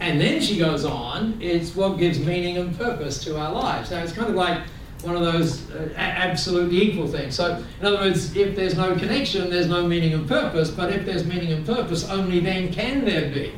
[0.00, 3.90] And then she goes on, it's what gives meaning and purpose to our lives.
[3.90, 4.62] Now, it's kind of like
[5.02, 7.34] one of those uh, absolutely equal things.
[7.34, 11.04] So, in other words, if there's no connection, there's no meaning and purpose, but if
[11.04, 13.52] there's meaning and purpose, only then can there be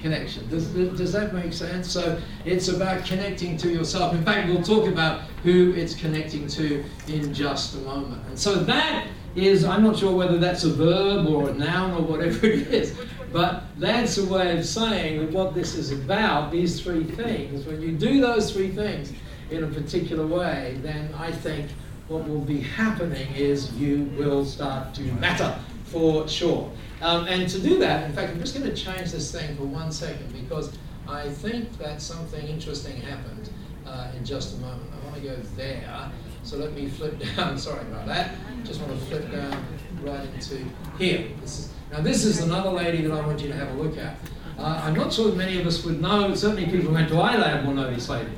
[0.00, 0.48] connection.
[0.48, 1.90] Does, does that make sense?
[1.90, 4.14] So, it's about connecting to yourself.
[4.14, 8.22] In fact, we'll talk about who it's connecting to in just a moment.
[8.28, 12.02] And so, that is, I'm not sure whether that's a verb or a noun or
[12.02, 12.96] whatever it is,
[13.32, 17.80] But that's a way of saying that what this is about, these three things, when
[17.80, 19.12] you do those three things
[19.50, 21.70] in a particular way, then I think
[22.08, 26.70] what will be happening is you will start to matter for sure.
[27.02, 29.64] Um, and to do that, in fact, I'm just going to change this thing for
[29.64, 30.76] one second because
[31.08, 33.50] I think that something interesting happened
[33.86, 34.90] uh, in just a moment.
[34.92, 36.10] I want to go there.
[36.42, 37.58] So let me flip down.
[37.58, 38.34] Sorry about that.
[38.64, 39.64] Just want to flip down
[40.02, 40.64] right into
[40.98, 41.28] here.
[41.40, 43.98] This is, now this is another lady that I want you to have a look
[43.98, 44.16] at.
[44.58, 46.34] Uh, I'm not sure many of us would know.
[46.34, 48.30] Certainly, people who went to iLab will know this lady.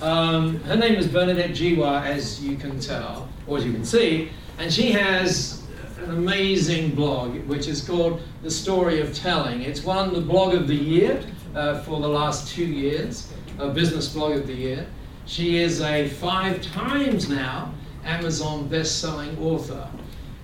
[0.00, 4.30] Um, her name is Bernadette Jiwa, as you can tell, or as you can see,
[4.58, 5.64] and she has
[5.98, 9.62] an amazing blog, which is called The Story of Telling.
[9.62, 11.22] It's won the blog of the year
[11.54, 14.86] uh, for the last two years, a business blog of the year.
[15.26, 19.88] She is a five times now Amazon best-selling author.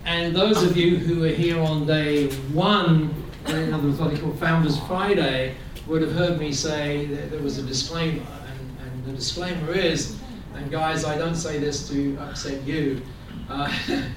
[0.05, 3.15] And those of you who are here on day one,
[3.47, 5.55] in other words, what they call Founders Friday,
[5.87, 8.27] would have heard me say that there was a disclaimer.
[8.49, 10.19] And, and the disclaimer is,
[10.55, 13.03] and guys, I don't say this to upset you,
[13.49, 13.73] uh,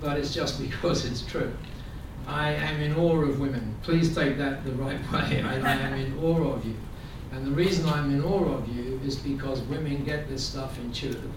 [0.00, 1.52] but it's just because it's true.
[2.26, 3.76] I am in awe of women.
[3.82, 5.42] Please take that the right way.
[5.42, 6.76] I, I am in awe of you.
[7.34, 11.30] And the reason I'm in awe of you is because women get this stuff intuitively.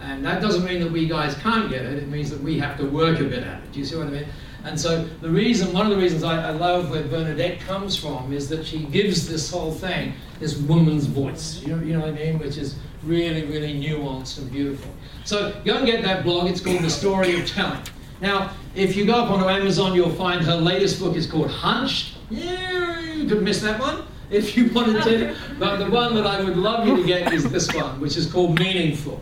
[0.00, 2.78] And that doesn't mean that we guys can't get it, it means that we have
[2.78, 3.72] to work a bit at it.
[3.72, 4.26] Do you see what I mean?
[4.64, 8.32] And so the reason, one of the reasons I, I love where Bernadette comes from
[8.32, 11.60] is that she gives this whole thing this woman's voice.
[11.60, 12.38] You know, you know what I mean?
[12.38, 14.90] Which is really, really nuanced and beautiful.
[15.24, 16.48] So go and get that blog.
[16.48, 17.82] It's called The Story of Telling.
[18.20, 22.14] Now, if you go up onto Amazon, you'll find her latest book is called Hunched.
[22.30, 24.04] Yeah, you could miss that one
[24.38, 25.36] if you wanted to.
[25.58, 28.30] But the one that I would love you to get is this one, which is
[28.30, 29.20] called Meaningful.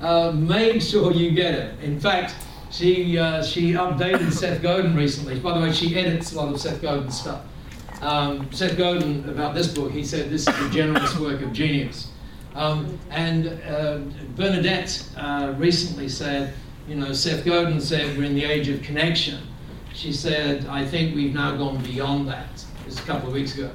[0.00, 1.80] Uh, make sure you get it.
[1.82, 2.34] In fact,
[2.70, 5.38] she, uh, she updated Seth Godin recently.
[5.40, 7.42] By the way, she edits a lot of Seth Godin's stuff.
[8.02, 12.10] Um, Seth Godin, about this book, he said this is the generous work of genius.
[12.54, 13.98] Um, and uh,
[14.36, 16.52] Bernadette uh, recently said,
[16.88, 19.40] you know, Seth Godin said we're in the age of connection.
[19.92, 22.64] She said, I think we've now gone beyond that.
[22.84, 23.70] This a couple of weeks ago.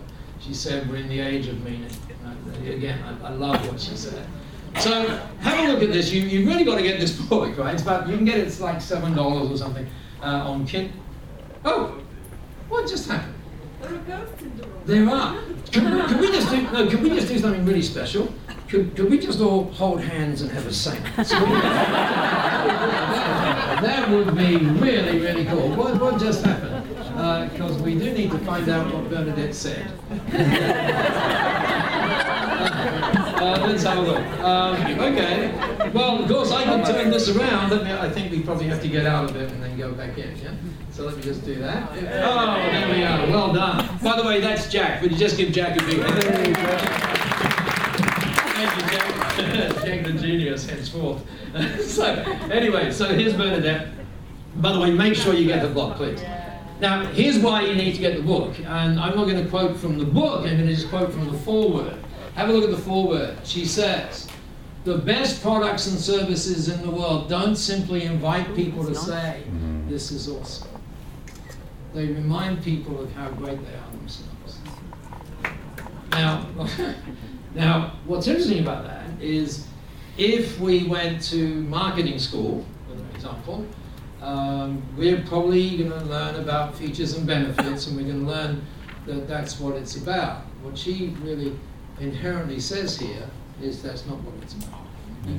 [0.46, 1.90] She said we're in the age of meaning.
[2.68, 4.28] Again, I, I love what she said.
[4.80, 5.08] So
[5.40, 6.12] have a look at this.
[6.12, 7.74] You, you've really got to get this book, right?
[7.74, 9.88] It's about, you can get it, it's like $7 or something
[10.22, 10.92] uh, on Kit.
[11.64, 12.00] Oh,
[12.70, 13.34] what just happened?
[14.86, 15.42] There are.
[15.72, 18.32] Can, can we just do, no, can we just do something really special?
[18.70, 21.02] Could, could we just all hold hands and have a sing?
[23.82, 25.70] that would be really, really cool.
[25.76, 26.65] What, what just happened?
[27.52, 29.92] Because we do need to find out what Bernadette said.
[33.36, 34.26] Uh, let's have a look.
[34.40, 35.52] Um, okay.
[35.94, 37.70] Well, of course, I can turn this around.
[37.70, 39.92] Let me, I think we probably have to get out of it and then go
[39.92, 40.36] back in.
[40.38, 40.54] Yeah.
[40.92, 41.92] So let me just do that.
[41.92, 43.28] Oh, there we are.
[43.28, 44.00] Well done.
[44.02, 45.02] By the way, that's Jack.
[45.02, 46.24] Would you just give Jack a big hand?
[48.56, 49.86] Thank you, Jack.
[49.86, 51.22] Jack the genius, henceforth.
[51.86, 52.06] so,
[52.50, 53.90] anyway, so here's Bernadette.
[54.56, 56.22] By the way, make sure you get the book, please.
[56.80, 58.60] Now, here's why you need to get the book.
[58.60, 61.32] And I'm not going to quote from the book, I'm going to just quote from
[61.32, 61.98] the foreword.
[62.36, 63.38] Have a look at the foreword.
[63.46, 64.28] She says,
[64.84, 69.90] the best products and services in the world don't simply invite people to say, mm-hmm.
[69.90, 70.68] this is awesome.
[71.94, 74.60] They remind people of how great they are themselves.
[76.12, 76.46] Now,
[77.56, 79.66] now, what's interesting about that is
[80.18, 83.66] if we went to marketing school, for example,
[84.26, 88.66] um, we're probably going to learn about features and benefits, and we're going to learn
[89.06, 90.42] that that's what it's about.
[90.64, 91.56] What she really
[92.00, 93.30] inherently says here
[93.62, 94.82] is that's not what it's about.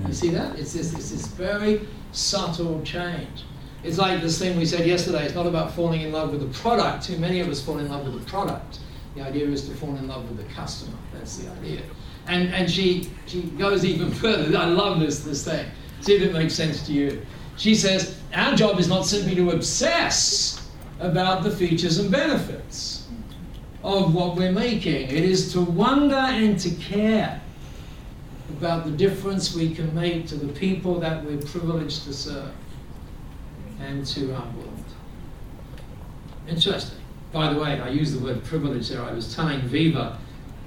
[0.07, 0.57] You see that?
[0.59, 3.45] It's this, it's this very subtle change.
[3.83, 6.59] It's like this thing we said yesterday, it's not about falling in love with the
[6.59, 7.05] product.
[7.05, 8.81] Too many of us fall in love with the product.
[9.17, 10.97] The idea is to fall in love with the customer.
[11.13, 11.83] That's the idea.
[12.29, 14.57] And, and she, she goes even further.
[14.57, 15.67] I love this, this thing.
[16.01, 17.25] See if it makes sense to you.
[17.57, 20.69] She says, our job is not simply to obsess
[21.01, 23.07] about the features and benefits
[23.83, 25.09] of what we're making.
[25.09, 27.41] It is to wonder and to care
[28.51, 32.53] about the difference we can make to the people that we're privileged to serve
[33.81, 34.85] and to our world.
[36.49, 36.99] Interesting.
[37.33, 39.03] By the way, I use the word privilege there.
[39.03, 40.19] I was telling Viva,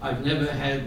[0.02, 0.84] I've never had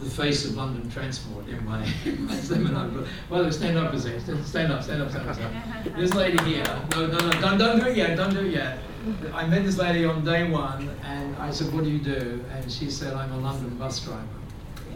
[0.00, 2.88] the face of London Transport in my, in my seminar.
[3.28, 4.44] Well, stand up second.
[4.44, 5.96] Stand up, stand up, stand up, stand up.
[5.96, 8.78] This lady here, no, no, no, don't, don't do it yet, don't do it yet.
[9.32, 12.44] I met this lady on day one, and I said, what do you do?
[12.52, 14.26] And she said, I'm a London bus driver.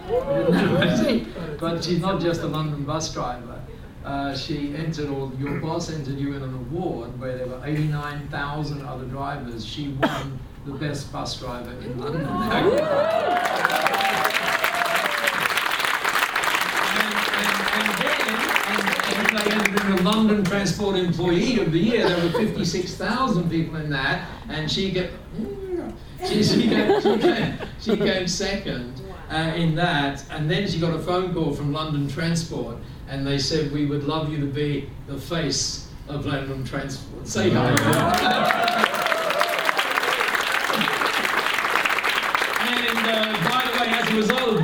[1.60, 3.60] but she's not just a London bus driver.
[4.04, 8.82] uh, she entered, or your boss entered you in an award where there were 89,000
[8.84, 9.64] other drivers.
[9.64, 12.26] She won the best bus driver in London.
[19.44, 22.08] They entered in the London Transport Employee of the Year.
[22.08, 25.10] There were 56,000 people in that, and she get.
[26.26, 30.94] She, she, came, she, came, she came second uh, in that, and then she got
[30.94, 32.76] a phone call from London Transport,
[33.08, 37.26] and they said, We would love you to be the face of London Transport.
[37.26, 37.70] Say hi.
[42.60, 44.62] and uh, by the way, as a result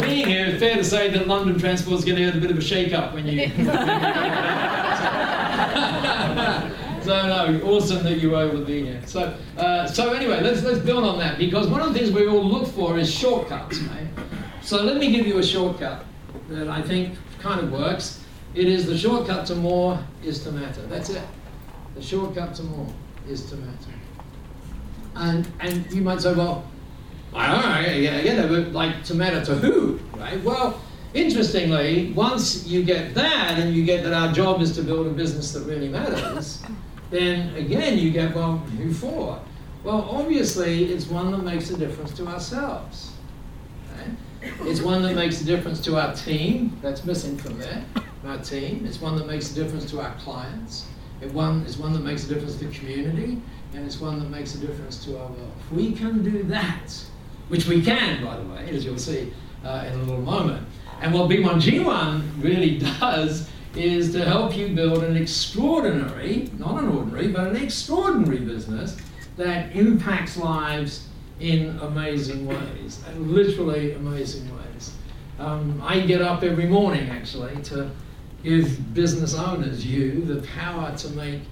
[0.58, 2.40] of being here, it's fair to say that London Transport is going to get a
[2.40, 3.48] bit of a shake up when you.
[7.08, 9.00] So no, awesome that you were able to be here.
[9.06, 12.26] So, uh, so anyway, let's let's build on that because one of the things we
[12.26, 14.06] all look for is shortcuts, right?
[14.60, 16.04] So let me give you a shortcut
[16.50, 18.22] that I think kind of works.
[18.54, 20.82] It is the shortcut to more is to matter.
[20.82, 21.22] That's it.
[21.94, 22.92] The shortcut to more
[23.26, 23.94] is to matter.
[25.14, 26.66] And and you might say, well,
[27.34, 30.42] I don't know, but like to matter to who, right?
[30.42, 30.80] Well,
[31.14, 35.10] interestingly, once you get that and you get that our job is to build a
[35.10, 36.62] business that really matters,
[37.10, 39.40] then again you get, well, who for?
[39.84, 43.12] Well, obviously, it's one that makes a difference to ourselves.
[43.96, 44.10] Right?
[44.62, 47.84] It's one that makes a difference to our team, that's missing from there,
[48.26, 48.84] our team.
[48.86, 50.86] It's one that makes a difference to our clients.
[51.20, 53.40] It one, it's one that makes a difference to community,
[53.74, 55.52] and it's one that makes a difference to our world.
[55.60, 56.92] If we can do that,
[57.48, 59.32] which we can, by the way, as you'll see
[59.64, 60.66] uh, in a little moment.
[61.00, 67.28] And what B1G1 really does is to help you build an extraordinary, not an ordinary,
[67.28, 68.96] but an extraordinary business
[69.36, 71.06] that impacts lives
[71.40, 74.94] in amazing ways, literally amazing ways.
[75.38, 77.90] Um, I get up every morning actually to
[78.42, 81.42] give business owners, you, the power to make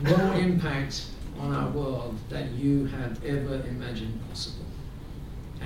[0.00, 1.06] more impact
[1.38, 4.63] on our world than you have ever imagined possible.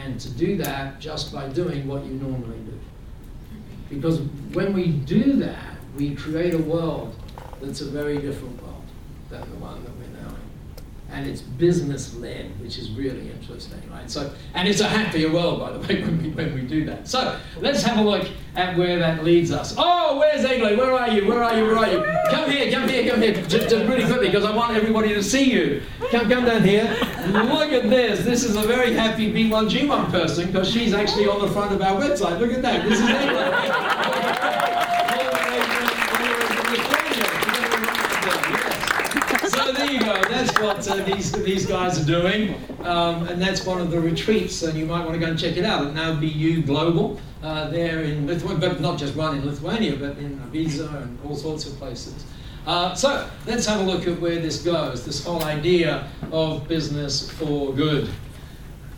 [0.05, 2.79] And to do that just by doing what you normally do.
[3.91, 4.21] Because
[4.53, 7.17] when we do that, we create a world
[7.61, 8.85] that's a very different world
[9.31, 9.98] than the one that.
[11.11, 14.11] And it's business led, which is really interesting, right?
[14.11, 17.09] So, and it's a happier world, by the way, when we, when we do that.
[17.09, 19.75] So, let's have a look at where that leads us.
[19.79, 20.77] Oh, where's Egle?
[20.77, 21.27] Where are you?
[21.27, 21.65] Where are you?
[21.65, 22.05] Where are you?
[22.31, 23.33] Come here, come here, come here.
[23.33, 25.83] Just, just really quickly, because I want everybody to see you.
[26.11, 26.85] Come, come down here.
[27.29, 28.25] Look at this.
[28.25, 31.99] This is a very happy B1G1 person, because she's actually on the front of our
[32.01, 32.39] website.
[32.39, 32.87] Look at that.
[32.87, 34.98] This is Egle.
[39.89, 40.28] There you go.
[40.28, 44.62] That's what uh, these these guys are doing, um, and that's one of the retreats.
[44.62, 47.20] And you might want to go and check it out at Now BU Global.
[47.43, 51.36] Uh, there in Lithuania, but not just one in Lithuania, but in Ibiza and all
[51.36, 52.26] sorts of places.
[52.66, 55.07] Uh, so let's have a look at where this goes.
[55.07, 58.11] This whole idea of business for good.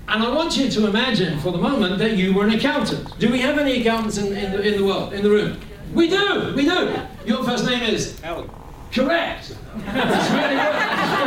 [0.08, 3.16] And I want you to imagine for the moment that you were an accountant.
[3.18, 5.60] Do we have any accountants in, in, the, in the world, in the room?
[5.92, 6.96] We do, we do.
[7.26, 8.20] Your first name is?
[8.24, 8.50] Alan.
[8.90, 9.54] Correct.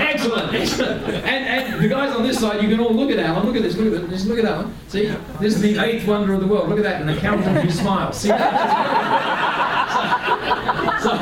[0.00, 1.02] Excellent, excellent.
[1.06, 3.46] And, and the guys on this side, you can all look at Alan.
[3.46, 3.76] Look at this.
[3.76, 4.24] Look at this.
[4.26, 4.74] Look at Alan.
[4.88, 5.06] See,
[5.40, 6.68] this is the eighth wonder of the world.
[6.68, 8.18] Look at that, an accountant who smiles.
[8.18, 8.50] See that?
[11.00, 11.16] So, so,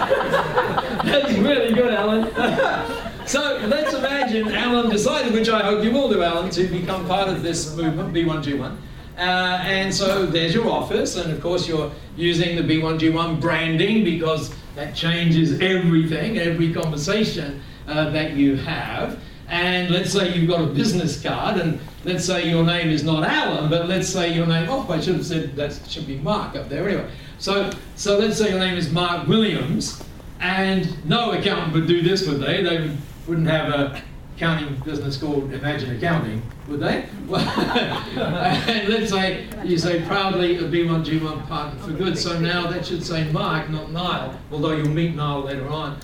[1.08, 3.04] that's really good, Alan.
[3.28, 7.28] So let's imagine Alan decided, which I hope you will do, Alan, to become part
[7.28, 8.74] of this movement, B1G1.
[9.18, 14.54] Uh, and so there's your office, and of course you're using the B1G1 branding because
[14.76, 19.18] that changes everything, every conversation uh, that you have.
[19.48, 23.24] And let's say you've got a business card, and let's say your name is not
[23.24, 26.54] Alan, but let's say your name, oh, I should have said that should be Mark
[26.54, 27.10] up there anyway.
[27.38, 30.00] So, so let's say your name is Mark Williams,
[30.38, 32.62] and no accountant would do this, would they?
[32.62, 32.96] They
[33.26, 34.02] wouldn't have a
[34.38, 37.02] accounting business called Imagine Accounting, would they?
[37.28, 42.16] and let's say you say proudly a B1G1 partner for good.
[42.16, 45.98] So now that should say Mark, not Niall, although you'll meet Niall later on.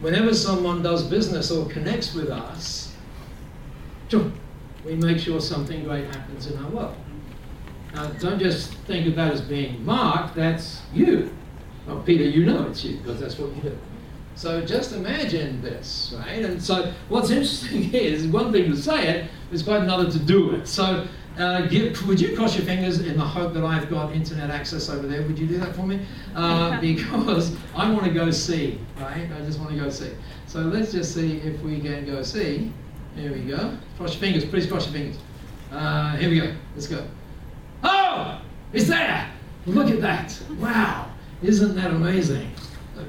[0.00, 2.94] Whenever someone does business or connects with us,
[4.84, 6.94] we make sure something great happens in our world.
[7.94, 11.34] Now, don't just think of that as being Mark, that's you.
[11.88, 13.78] Well, Peter, you know it's you, because that's what you do.
[14.42, 16.44] So just imagine this, right?
[16.44, 20.56] And so what's interesting is one thing to say it, it's quite another to do
[20.56, 20.66] it.
[20.66, 21.06] So
[21.38, 24.88] uh, give, would you cross your fingers in the hope that I've got internet access
[24.90, 25.22] over there?
[25.22, 26.04] Would you do that for me?
[26.34, 29.30] Uh, because I want to go see, right?
[29.30, 30.10] I just want to go see.
[30.48, 32.72] So let's just see if we can go see.
[33.14, 33.78] Here we go.
[33.96, 35.20] Cross your fingers, please cross your fingers.
[35.70, 36.52] Uh, here we go.
[36.74, 37.06] Let's go.
[37.84, 39.30] Oh, it's there.
[39.66, 40.36] Look at that.
[40.58, 41.12] Wow.
[41.44, 42.50] Isn't that amazing?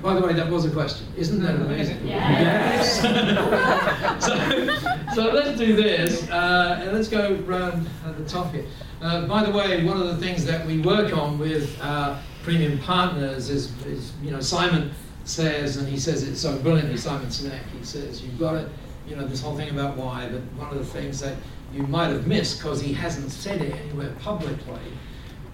[0.02, 1.08] By the way, that was a question.
[1.16, 2.06] Isn't that amazing?
[2.06, 3.02] Yes.
[4.26, 6.30] so, so let's do this.
[6.30, 8.66] Uh, and let's go around at the top here.
[9.02, 12.80] Uh, by the way, one of the things that we work on with uh, premium
[12.80, 14.92] partners is, is, you know, Simon
[15.26, 18.70] says, and he says it so brilliantly, Simon Sinek, he says, you've got to,
[19.08, 21.36] you know, this whole thing about why, but one of the things that
[21.74, 24.80] you might have missed because he hasn't said it anywhere publicly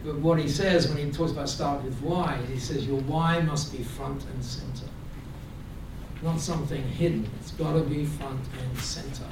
[0.03, 3.41] but what he says when he talks about start with why, he says your why
[3.41, 4.87] must be front and center.
[6.21, 7.29] Not something hidden.
[7.39, 9.25] It's got to be front and center.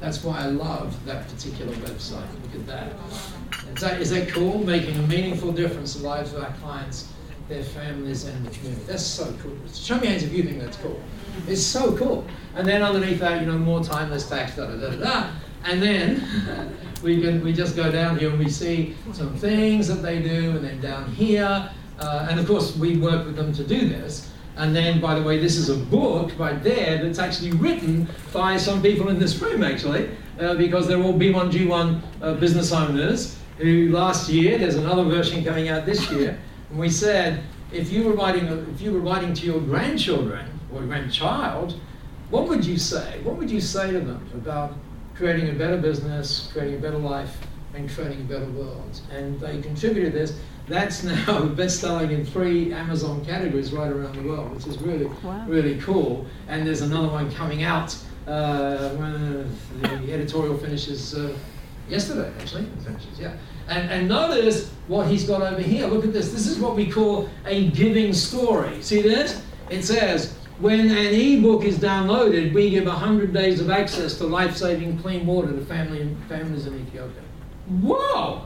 [0.00, 2.26] That's why I love that particular website.
[2.42, 2.92] Look at that.
[3.74, 4.64] Is that, is that cool?
[4.64, 7.12] Making a meaningful difference in the lives of our clients,
[7.48, 8.82] their families, and the community.
[8.86, 9.56] That's so cool.
[9.72, 11.00] Show me hands if you think that's cool.
[11.46, 12.26] It's so cool.
[12.54, 15.30] And then underneath that, you know, more time, less tax, da da da da.
[15.64, 20.02] And then we can we just go down here and we see some things that
[20.02, 23.64] they do, and then down here, uh, and of course we work with them to
[23.64, 24.30] do this.
[24.56, 28.58] And then, by the way, this is a book right there that's actually written by
[28.58, 33.90] some people in this room, actually, uh, because they're all B1G1 uh, business owners who
[33.90, 36.38] last year, there's another version coming out this year,
[36.70, 37.42] and we said,
[37.72, 41.78] if you were writing, if you were writing to your grandchildren or grandchild,
[42.30, 43.20] what would you say?
[43.22, 44.74] What would you say to them about
[45.20, 47.36] creating a better business, creating a better life,
[47.74, 49.00] and creating a better world.
[49.12, 50.40] And they contributed this.
[50.66, 55.44] That's now best-selling in three Amazon categories right around the world, which is really, wow.
[55.46, 56.24] really cool.
[56.48, 57.94] And there's another one coming out
[58.26, 61.36] uh, when the editorial finishes uh,
[61.86, 62.64] yesterday, actually.
[62.82, 63.36] Finishes, yeah.
[63.68, 65.86] And, and notice what he's got over here.
[65.86, 66.32] Look at this.
[66.32, 68.80] This is what we call a giving story.
[68.80, 69.42] See this?
[69.68, 74.98] It says, when an e-book is downloaded, we give 100 days of access to life-saving
[74.98, 77.22] clean water to family, families in Ethiopia.
[77.80, 78.42] Whoa!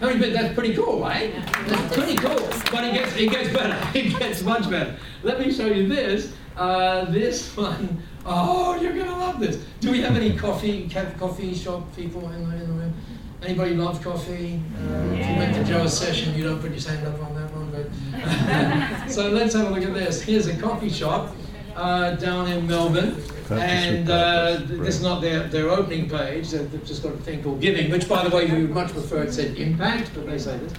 [0.00, 1.34] I mean, that's pretty cool, right?
[1.66, 2.48] That's pretty cool.
[2.70, 3.76] But it gets, it gets better.
[3.98, 4.94] It gets much better.
[5.22, 6.34] Let me show you this.
[6.56, 8.02] Uh, this one.
[8.24, 9.64] Oh, you're gonna love this.
[9.80, 10.88] Do we have any coffee
[11.18, 12.94] coffee shop people in the, in the room?
[13.42, 14.60] Anybody love coffee?
[14.78, 17.50] Uh, if you went to Joe's session, you don't put your hand up on that
[17.54, 20.22] one, but so let's have a look at this.
[20.22, 21.34] Here's a coffee shop
[21.76, 23.22] uh, down in Melbourne.
[23.50, 27.60] And uh, this is not their, their opening page, they've just got a thing called
[27.60, 30.58] giving, which by the way we would much prefer it said impact, but they say
[30.58, 30.72] this.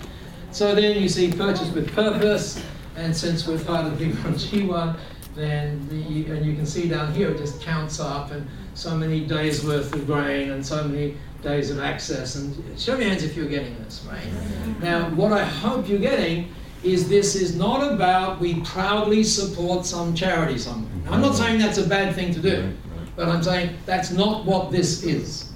[0.52, 2.62] So then you see purchase with purpose,
[2.98, 4.98] and since we're part of the people on G1,
[5.36, 9.22] then the, and you can see down here it just counts up and so many
[9.22, 12.36] days worth of grain and so many days of access.
[12.36, 14.82] And show me hands if you're getting this, right?
[14.82, 16.54] Now, what I hope you're getting
[16.84, 20.92] is this is not about we proudly support some charity somewhere.
[21.10, 22.74] I'm not saying that's a bad thing to do,
[23.16, 25.48] but I'm saying that's not what this is.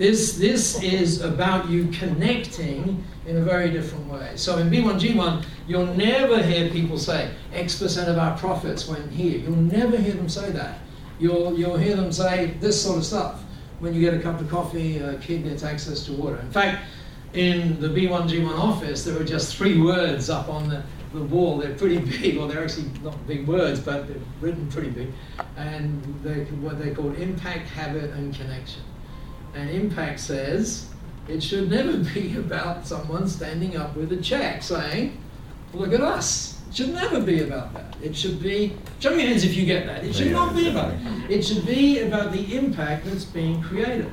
[0.00, 4.32] This, this is about you connecting in a very different way.
[4.34, 9.38] So in B1G1, you'll never hear people say X percent of our profits went here.
[9.38, 10.78] You'll never hear them say that.
[11.18, 13.42] You'll, you'll hear them say this sort of stuff.
[13.80, 16.38] When you get a cup of coffee, a kid gets access to water.
[16.38, 16.82] In fact,
[17.34, 21.58] in the B1G1 office, there were just three words up on the, the wall.
[21.58, 25.12] They're pretty big, or they're actually not big words, but they're written pretty big.
[25.56, 28.82] And they what they call impact, habit, and connection.
[29.54, 30.88] And impact says
[31.28, 35.20] it should never be about someone standing up with a check saying,
[35.72, 36.58] look at us.
[36.68, 37.96] It should never be about that.
[38.00, 40.04] It should be, show me your hands if you get that.
[40.04, 41.00] It should not be about it.
[41.28, 44.10] It should be about the impact that's being created.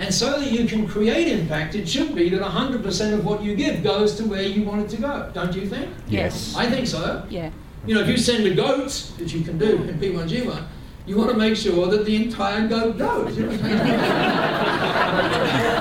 [0.00, 3.54] And so that you can create impact, it should be that 100% of what you
[3.54, 5.30] give goes to where you want it to go.
[5.34, 5.90] Don't you think?
[6.08, 6.56] Yes.
[6.56, 7.22] I think so.
[7.28, 7.50] Yeah.
[7.86, 10.64] You know, if you send a goat, which you can do in B1G1,
[11.04, 13.36] you want to make sure that the entire goat goes.
[13.36, 13.56] You know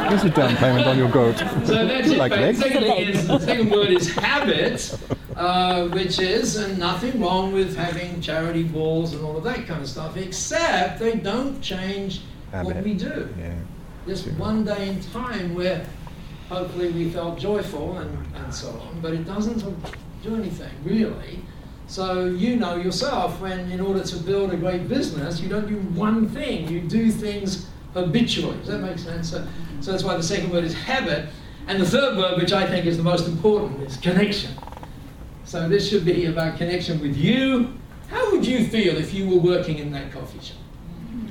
[0.09, 1.38] There's a down payment on your goat.
[1.65, 2.17] So that's it.
[2.17, 4.99] Like the second, is, the second word is habit,
[5.38, 9.82] uh, which is and nothing wrong with having charity balls and all of that kind
[9.82, 12.76] of stuff, except they don't change habit.
[12.76, 13.30] what we do.
[13.39, 13.53] Yeah
[14.05, 15.85] this one day in time where
[16.49, 19.63] hopefully we felt joyful and, and so on, but it doesn't
[20.23, 21.41] do anything really.
[21.87, 25.77] So you know yourself when in order to build a great business, you don't do
[25.97, 28.57] one thing, you do things habitually.
[28.59, 29.31] Does that make sense?
[29.31, 29.47] So,
[29.81, 31.29] so that's why the second word is habit.
[31.67, 34.51] And the third word, which I think is the most important, is connection.
[35.45, 37.73] So this should be about connection with you.
[38.09, 40.57] How would you feel if you were working in that coffee shop?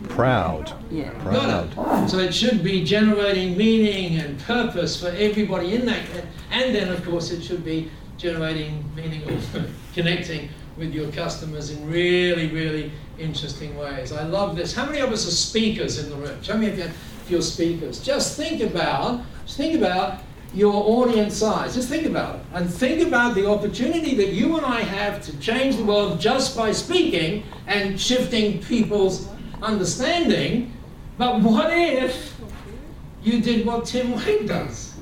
[0.09, 0.73] Proud.
[0.91, 1.11] Yeah.
[1.23, 2.11] Proud.
[2.11, 6.05] So it should be generating meaning and purpose for everybody in that.
[6.51, 11.89] And then, of course, it should be generating meaning or connecting with your customers in
[11.89, 14.13] really, really interesting ways.
[14.13, 14.75] I love this.
[14.75, 16.43] How many of us are speakers in the room?
[16.43, 18.01] Show me if you're, if you're speakers.
[18.01, 20.21] Just think about, just think about
[20.55, 21.75] your audience size.
[21.75, 22.43] Just think about it.
[22.55, 26.57] And think about the opportunity that you and I have to change the world just
[26.57, 29.29] by speaking and shifting people's
[29.63, 30.73] understanding.
[31.17, 32.39] But what if
[33.23, 34.95] you did what Tim Wade does?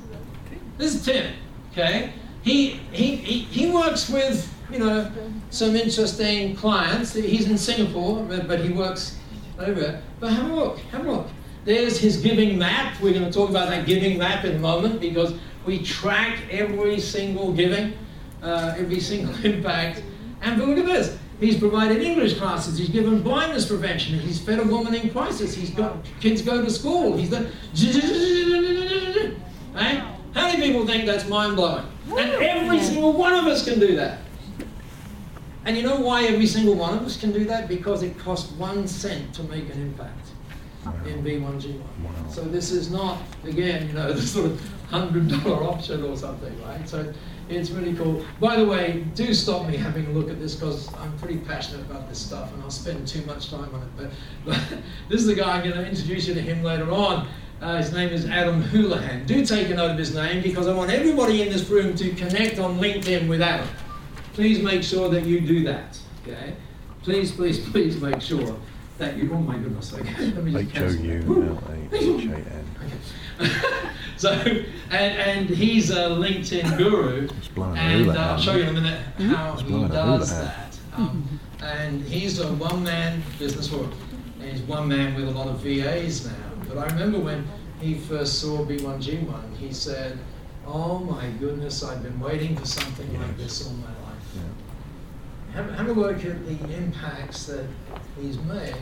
[0.77, 1.33] This is Tim,
[1.71, 2.13] okay?
[2.41, 5.11] He, he, he, he works with, you know,
[5.49, 7.13] some interesting clients.
[7.13, 9.17] He's in Singapore, but he works
[9.59, 10.01] over.
[10.19, 11.27] But have a look, have a look.
[11.65, 12.99] There's his giving map.
[13.01, 15.33] We're going to talk about that giving map in a moment because
[15.65, 17.93] we track every single giving,
[18.41, 20.03] uh, every single impact.
[20.41, 21.17] And look at this.
[21.39, 22.77] He's provided English classes.
[22.77, 24.17] He's given blindness prevention.
[24.17, 25.53] He's fed a woman in crisis.
[25.53, 27.15] He's got kids go to school.
[27.15, 27.51] He's done.
[29.73, 30.03] Right?
[30.33, 31.85] How many people think that's mind blowing?
[32.17, 34.19] And every single one of us can do that.
[35.65, 37.67] And you know why every single one of us can do that?
[37.67, 40.29] Because it costs one cent to make an impact
[41.05, 42.31] in B1G1.
[42.31, 46.59] So this is not, again, you know, the sort of hundred dollar option or something,
[46.63, 46.87] right?
[46.87, 47.13] So
[47.49, 48.25] it's really cool.
[48.39, 51.81] By the way, do stop me having a look at this because I'm pretty passionate
[51.81, 53.89] about this stuff and I'll spend too much time on it.
[53.97, 54.11] But,
[54.45, 54.59] but
[55.09, 57.27] this is the guy I'm going to introduce you to him later on.
[57.61, 59.25] Uh, his name is Adam Houlahan.
[59.25, 62.11] Do take a note of his name because I want everybody in this room to
[62.11, 63.67] connect on LinkedIn with Adam.
[64.33, 65.99] Please make sure that you do that.
[66.21, 66.53] Okay?
[67.01, 68.57] Please, please, please make sure
[68.97, 69.29] that you.
[69.31, 69.93] Oh my goodness!
[69.93, 73.91] Okay, let me just H O U L A H A N.
[74.27, 77.29] So, and, and he's a LinkedIn guru,
[77.75, 80.75] and uh, I'll show you in a minute how he does that.
[80.95, 83.87] Um, and he's a one-man business, or
[84.41, 86.33] he's one man with a lot of VAs now.
[86.67, 87.47] But I remember when
[87.79, 90.17] he first saw B1G1, he said,
[90.65, 95.61] "Oh my goodness, I've been waiting for something like this all my life." Yeah.
[95.61, 97.67] Have, have a look at the impacts that
[98.19, 98.75] he's made.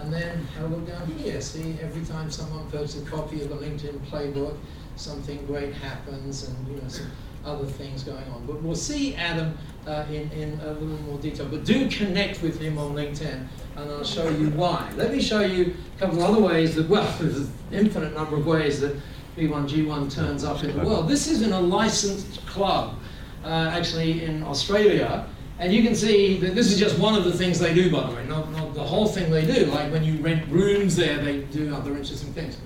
[0.00, 1.40] And then have a look down here.
[1.40, 4.56] See, every time someone posts a copy of the LinkedIn playbook,
[4.98, 7.10] something great happens and you know some
[7.44, 8.44] other things going on.
[8.46, 11.46] But we'll see Adam uh, in, in a little more detail.
[11.46, 13.46] But do connect with him on LinkedIn
[13.76, 14.90] and I'll show you why.
[14.96, 18.36] Let me show you a couple of other ways that, well, there's an infinite number
[18.36, 18.96] of ways that
[19.36, 21.08] B1G1 turns up in the world.
[21.08, 22.98] This is in a licensed club,
[23.44, 25.26] uh, actually in Australia.
[25.60, 28.08] And you can see that this is just one of the things they do, by
[28.08, 29.66] the way, not, not the whole thing they do.
[29.66, 32.58] Like when you rent rooms there, they do other interesting things.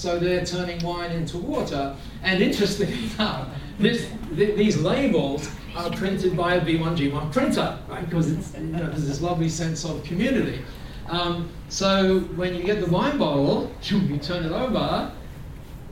[0.00, 1.94] So they're turning wine into water.
[2.22, 3.48] And interestingly enough,
[3.78, 8.08] this, th these labels are printed by a B1G1 printer, right?
[8.08, 10.62] Because it's, you know, there's this lovely sense of community.
[11.10, 15.12] Um, so when you get the wine bottle, you turn it over,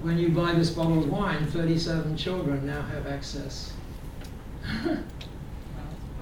[0.01, 3.75] when you buy this bottle of wine, 37 children now have access.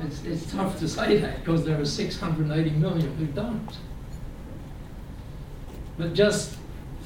[0.01, 3.79] it's, it's tough to say that because there are 680 million who don't.
[5.99, 6.57] But just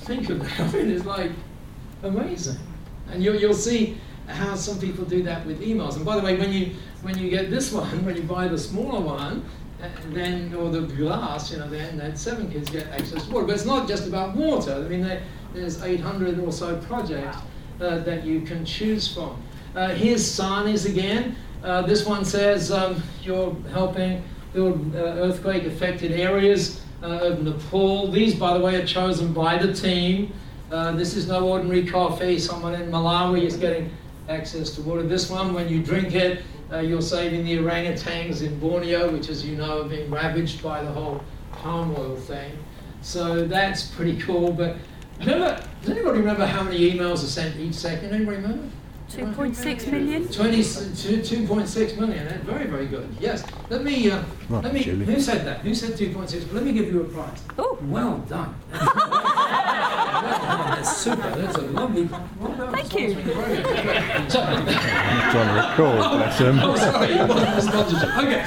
[0.01, 0.61] think of that.
[0.61, 1.33] I mean, it's like
[2.03, 2.59] amazing.
[3.11, 5.97] And you, you'll see how some people do that with emails.
[5.97, 8.59] And by the way, when you when you get this one, when you buy the
[8.59, 9.45] smaller one,
[9.83, 13.47] uh, then or the glass, you know, then that seven kids get access to water.
[13.47, 14.75] But it's not just about water.
[14.75, 15.23] I mean, there,
[15.55, 17.39] there's 800 or so projects
[17.81, 19.43] uh, that you can choose from.
[19.75, 21.37] Uh, here's Sarni's again.
[21.63, 24.23] Uh, this one says um, you're helping
[24.53, 28.11] build uh, earthquake-affected areas uh, of Nepal.
[28.11, 30.33] These, by the way, are chosen by the team.
[30.71, 32.39] Uh, this is no ordinary coffee.
[32.39, 33.91] Someone in Malawi is getting
[34.29, 35.03] access to water.
[35.03, 36.43] This one, when you drink it,
[36.73, 40.83] uh, you're saving the orangutans in Borneo, which, as you know, are being ravaged by
[40.83, 41.23] the whole
[41.53, 42.53] palm oil thing.
[43.03, 44.53] So that's pretty cool.
[44.53, 44.77] But
[45.19, 48.13] remember, does anybody remember how many emails are sent each second?
[48.15, 48.69] Anybody remember?
[49.11, 50.29] 2.6 million?
[50.29, 52.41] 20, 2.6 million.
[52.45, 53.09] Very, very good.
[53.19, 53.45] Yes.
[53.69, 55.05] Let me, uh, Right, let me, Julie.
[55.05, 55.61] who said that?
[55.61, 56.53] Who said 2.6?
[56.53, 57.43] Let me give you a prize.
[57.59, 57.77] Oh.
[57.91, 58.55] Well done.
[60.31, 61.31] That's super.
[61.31, 62.07] That's a lovely.
[62.07, 63.15] Thank you.
[64.29, 66.59] So, Trying to record, bless him.
[66.63, 68.17] Oh, sorry, it wasn't a sponsorship.
[68.19, 68.45] Okay.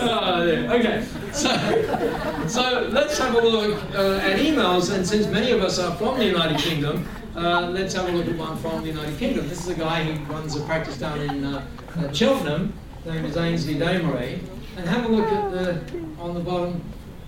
[0.00, 0.42] Oh,
[0.76, 1.06] okay.
[1.32, 5.96] So, so let's have a look uh, at emails, and since many of us are
[5.96, 9.48] from the United Kingdom, uh, let's have a look at one from the United Kingdom.
[9.48, 11.66] This is a guy who runs a practice down in uh,
[11.96, 12.74] uh, Cheltenham.
[13.04, 14.40] His name is Ainsley Damery.
[14.76, 15.82] And have a look at the
[16.18, 16.82] on the bottom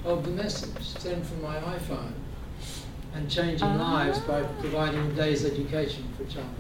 [0.04, 2.12] of the message sent from my iPhone
[3.14, 6.54] and changing lives by providing a day's education for children.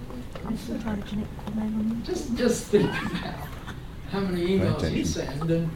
[2.04, 3.53] Just, just think about
[4.14, 5.04] how many emails you attention.
[5.04, 5.70] send and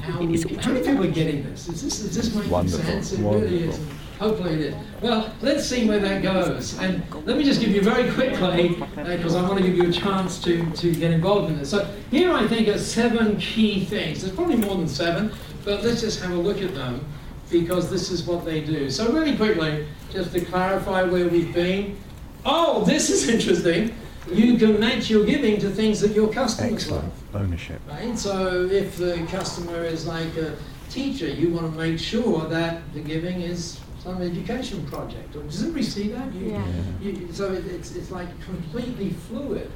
[0.00, 1.68] how, we, how many people are getting this.
[1.68, 3.12] Is this, is this making Wonderful, sense?
[3.12, 3.68] It really wonderful.
[3.68, 3.80] is.
[4.18, 4.74] Hopefully it is.
[5.02, 6.78] Well, let's see where that goes.
[6.78, 9.88] And let me just give you very quickly, uh, because I want to give you
[9.90, 11.70] a chance to, to get involved in this.
[11.70, 14.22] So here I think are seven key things.
[14.22, 15.32] There's probably more than seven,
[15.64, 17.04] but let's just have a look at them
[17.50, 18.90] because this is what they do.
[18.90, 21.98] So really quickly, just to clarify where we've been.
[22.46, 23.94] Oh, this is interesting.
[24.32, 27.04] You can match your giving to things that your customers Excellent.
[27.32, 27.42] love.
[27.42, 27.80] Ownership.
[27.88, 28.18] Right?
[28.18, 30.56] So if the customer is like a
[30.90, 35.36] teacher, you want to make sure that the giving is some education project.
[35.36, 36.32] Or does everybody see that?
[36.34, 36.64] You, Yeah.
[37.00, 39.70] you, so it, it's, it's like completely fluid.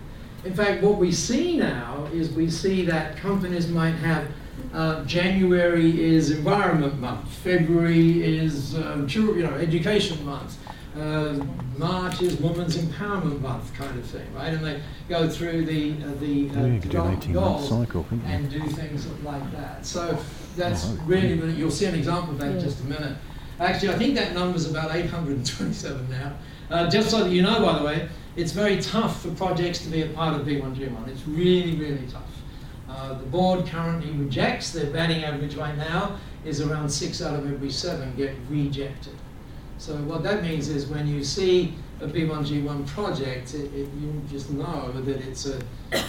[0.45, 4.27] In fact, what we see now is we see that companies might have
[4.73, 10.57] uh, January is environment month, February is um, you know education month,
[10.97, 11.45] uh,
[11.77, 14.53] March is women's empowerment month, kind of thing, right?
[14.55, 17.69] And they go through the uh, the Yeah, you could do an 18 month goals
[17.69, 19.85] cycle, couldn't and do things like that.
[19.85, 20.19] So
[20.57, 23.17] that's Oh, really, really, you'll see an example of that in just a minute.
[23.61, 26.33] Actually, I think that number's about 827 now.
[26.71, 29.89] Uh, just so that you know, by the way, it's very tough for projects to
[29.89, 31.09] be a part of B1G1.
[31.09, 32.23] It's really, really tough.
[32.89, 34.73] Uh, the board currently rejects.
[34.73, 39.15] Their batting average right now is around six out of every seven get rejected.
[39.79, 44.51] So what that means is when you see a B1G1 project, it, it, you just
[44.51, 45.59] know that it's a,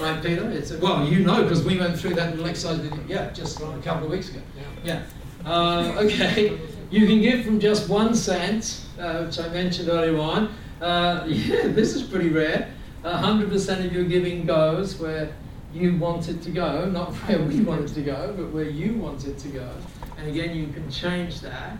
[0.01, 0.49] right Peter?
[0.49, 3.29] It's a, well, you know because we went through that little exercise, with you, yeah,
[3.31, 4.41] just a couple of weeks ago.
[4.83, 5.03] Yeah.
[5.45, 6.59] Uh, okay,
[6.91, 10.53] you can give from just one cent, uh, which I mentioned earlier on.
[10.81, 12.73] Uh, yeah, this is pretty rare.
[13.03, 15.29] 100% of your giving goes where
[15.73, 18.93] you want it to go, not where we want it to go, but where you
[18.93, 19.69] want it to go.
[20.17, 21.77] And again, you can change that.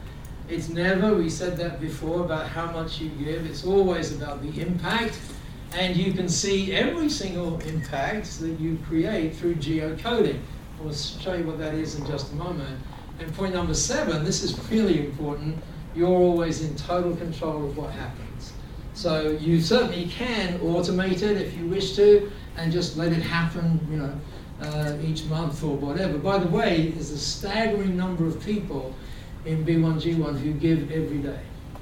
[0.49, 3.45] It's never, we said that before, about how much you give.
[3.45, 5.19] It's always about the impact.
[5.73, 10.39] And you can see every single impact that you create through geocoding.
[10.81, 12.79] I'll show you what that is in just a moment.
[13.19, 15.57] And point number seven, this is really important,
[15.93, 18.53] you're always in total control of what happens.
[18.93, 23.85] So you certainly can automate it if you wish to, and just let it happen,
[23.91, 24.19] you know,
[24.61, 26.17] uh, each month or whatever.
[26.17, 28.95] By the way, there's a staggering number of people
[29.47, 31.39] in B1G1 who give every day.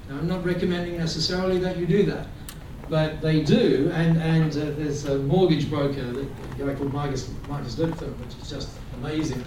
[0.08, 2.28] Now, I'm not recommending necessarily that you do that,
[2.90, 3.90] but they do.
[3.94, 8.50] And, and uh, there's a mortgage broker, a guy called Marcus, Marcus Lipton, which is
[8.50, 9.44] just amazing.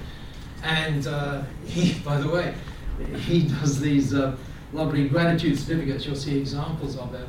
[0.65, 2.55] And uh, he, by the way,
[3.19, 4.37] he does these uh,
[4.73, 6.05] lovely gratitude certificates.
[6.05, 7.29] You'll see examples of it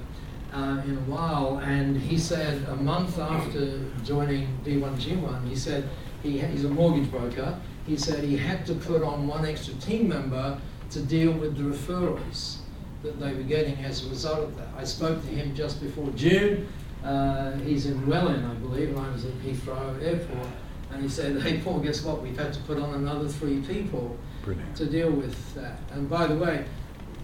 [0.51, 1.59] uh, in a while.
[1.59, 5.87] And he said a month after joining B1G1, he said
[6.23, 7.59] he, he's a mortgage broker.
[7.85, 10.59] He said he had to put on one extra team member
[10.91, 12.57] to deal with the referrals
[13.03, 14.67] that they were getting as a result of that.
[14.77, 16.67] I spoke to him just before June.
[17.03, 20.47] Uh, he's in Welland, I believe, and I was at Heathrow Airport.
[20.91, 22.21] And he said, hey, Paul, guess what?
[22.21, 24.75] We've had to put on another three people Brilliant.
[24.75, 25.79] to deal with that.
[25.91, 26.65] And by the way,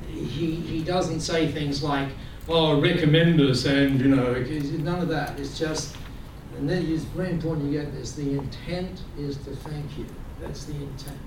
[0.07, 2.09] he, he doesn't say things like,
[2.47, 5.39] oh, recommend us and, you know, none of that.
[5.39, 5.97] It's just,
[6.57, 10.05] and then it's very important you get this, the intent is to thank you.
[10.39, 11.19] That's the intent.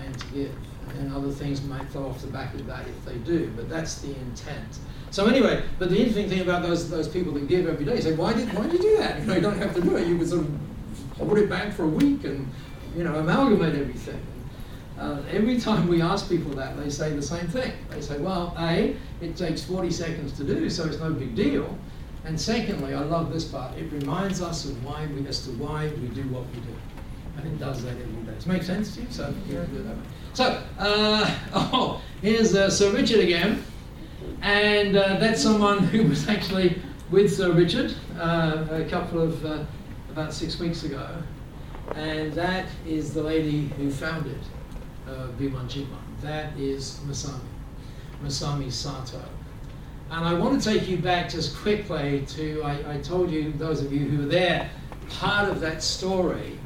[0.00, 0.54] And to give.
[0.98, 4.00] And other things might fall off the back of that if they do, but that's
[4.02, 4.78] the intent.
[5.10, 8.02] So anyway, but the interesting thing about those those people that give every day, you
[8.02, 9.20] say, why did why did you do that?
[9.20, 10.06] You know, you don't have to do it.
[10.06, 10.50] You could sort of
[11.16, 12.48] hold it back for a week and
[12.96, 14.20] you know amalgamate everything.
[14.98, 17.72] Uh, every time we ask people that, they say the same thing.
[17.90, 21.76] They say, well, A, it takes 40 seconds to do, so it's no big deal.
[22.24, 25.88] And secondly, I love this part, it reminds us of why we, as to why
[25.88, 26.76] we do what we do.
[27.36, 28.34] And it does that every day.
[28.34, 29.06] Does it make sense to you?
[29.10, 30.02] So, you do that way.
[30.34, 33.62] So, uh, oh, here's uh, Sir Richard again.
[34.40, 36.80] And uh, that's someone who was actually
[37.10, 39.64] with Sir Richard uh, a couple of, uh,
[40.10, 41.06] about six weeks ago.
[41.94, 44.38] And that is the lady who founded
[45.06, 45.86] uh, B1G1.
[46.22, 47.40] That is Masami,
[48.24, 49.22] Masami Sato.
[50.10, 53.82] And I want to take you back just quickly to, I, I told you, those
[53.82, 54.70] of you who were there,
[55.10, 56.58] part of that story,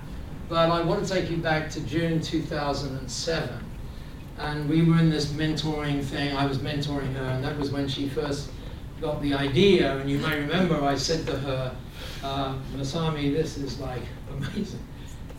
[0.49, 3.65] but I want to take you back to June 2007.
[4.39, 7.89] And we were in this mentoring thing, I was mentoring her, and that was when
[7.89, 8.51] she first
[9.01, 9.97] got the idea.
[9.97, 11.77] And you may remember I said to her,
[12.23, 14.85] uh, Masami, this is like amazing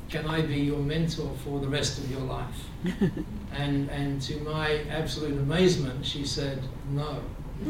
[0.10, 2.64] can I be your mentor for the rest of your life?
[3.54, 7.22] and, and to my absolute amazement, she said, no.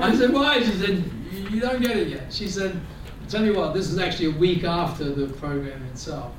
[0.00, 0.60] I said, why?
[0.60, 1.04] She said,
[1.52, 2.32] you don't get it yet.
[2.32, 2.80] She said,
[3.28, 6.32] tell you what, this is actually a week after the program itself.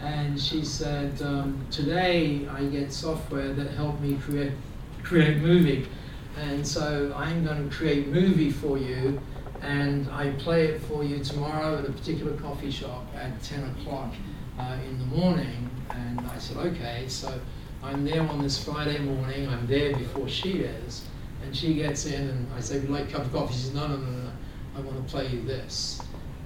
[0.00, 4.52] And she said, um, today I get software that helped me create,
[5.02, 5.86] create movie.
[6.38, 9.20] And so I'm going to create movie for you
[9.60, 14.12] and I play it for you tomorrow at a particular coffee shop at 10 o'clock
[14.58, 15.70] uh, in the morning.
[15.90, 17.04] And I said, okay.
[17.08, 17.38] So
[17.82, 19.48] I'm there on this Friday morning.
[19.48, 21.06] I'm there before she is.
[21.42, 23.54] And she gets in and I say, would you like a cup of coffee?
[23.54, 24.23] She says, no, no, no, no.
[25.08, 26.00] Play you this.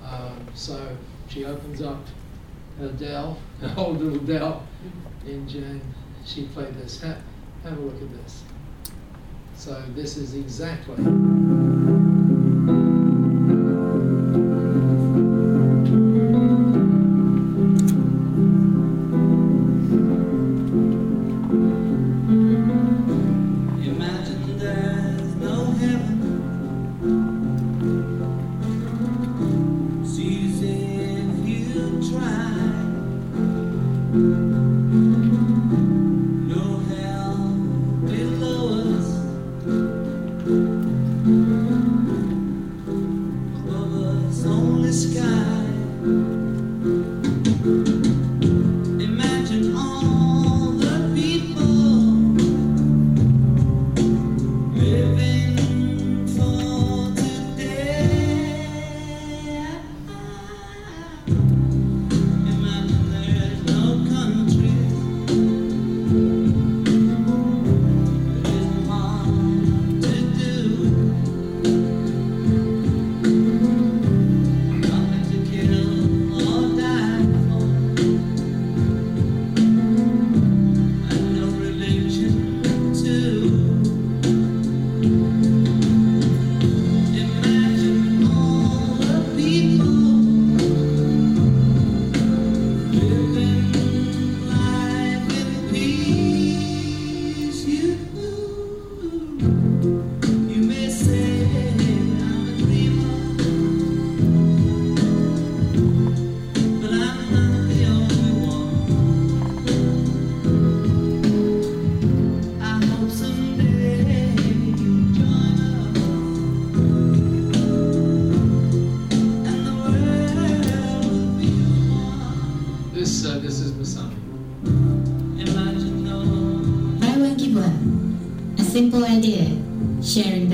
[0.04, 0.96] Um, so
[1.28, 2.04] she opens up
[2.80, 3.38] Adele,
[3.76, 4.62] old little
[5.26, 5.82] in Jane.
[6.24, 7.00] She played this.
[7.00, 7.16] Have
[7.64, 8.42] a look at this.
[9.56, 12.27] So this is exactly.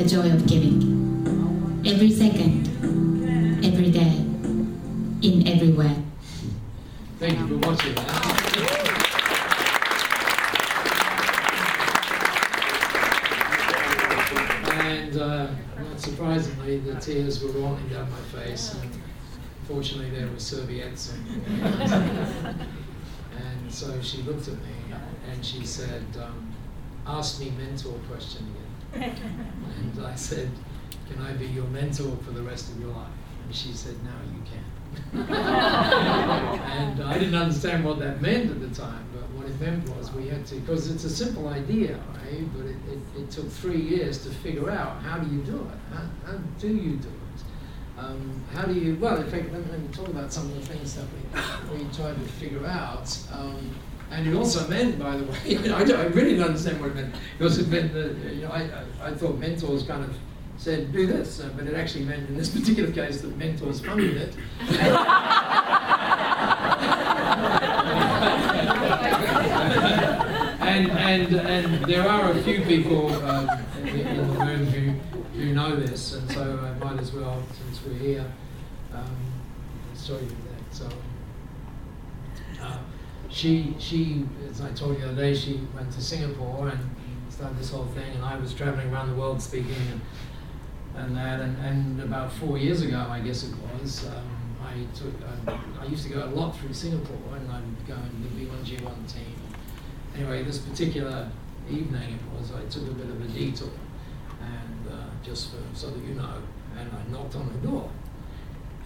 [0.05, 1.83] The joy of giving.
[1.87, 2.69] Every second,
[3.65, 4.17] every day,
[5.23, 5.97] in everywhere.
[7.19, 7.97] Thank you for watching.
[14.83, 15.47] And uh,
[15.79, 18.75] not surprisingly, the tears were rolling down my face.
[18.75, 18.91] And
[19.67, 21.15] fortunately, there were serviettes.
[21.15, 22.61] And,
[23.39, 24.97] and so she looked at me
[25.31, 26.55] and she said, um,
[27.07, 28.65] "Ask me mentor question again."
[29.79, 30.51] And I said,
[31.09, 33.13] "Can I be your mentor for the rest of your life?"
[33.45, 34.75] And she said, "Now you can't.
[35.13, 40.13] and I didn't understand what that meant at the time, but what it meant was
[40.13, 42.47] we had to, because it's a simple idea, right?
[42.57, 45.95] But it, it, it took three years to figure out how do you do it?
[45.95, 47.99] How, how do you do it?
[47.99, 50.75] Um, how do you, well, in fact, let, let me talk about some of the
[50.75, 51.05] things that
[51.73, 53.17] we, we tried to figure out.
[53.33, 53.71] Um,
[54.15, 56.95] and it also meant, by the way, I, don't, I really didn't understand what it
[56.95, 57.15] meant.
[57.39, 58.71] It also meant that, you know, I,
[59.03, 60.17] I, thought mentors kind of
[60.57, 64.17] said, do this, uh, but it actually meant in this particular case that mentors funded
[64.17, 64.35] it.
[70.61, 73.51] and, and, and there are a few people um,
[73.83, 74.93] in, in the room who,
[75.37, 78.33] who know this, and so I might as well, since we're here,
[78.95, 79.17] um,
[79.95, 80.71] sorry for that.
[80.71, 80.89] So,
[83.35, 86.79] she, she, as I told you the other day, she went to Singapore and
[87.29, 90.01] started this whole thing, and I was traveling around the world speaking and,
[90.97, 95.15] and that, and, and about four years ago, I guess it was, um, I took,
[95.49, 99.13] um, I used to go a lot through Singapore, and I'd go in the B1G1
[99.13, 99.35] team.
[100.17, 101.29] Anyway, this particular
[101.69, 103.69] evening it was, I took a bit of a detour,
[104.41, 106.41] and uh, just for, so that you know,
[106.79, 107.91] and I knocked on the door,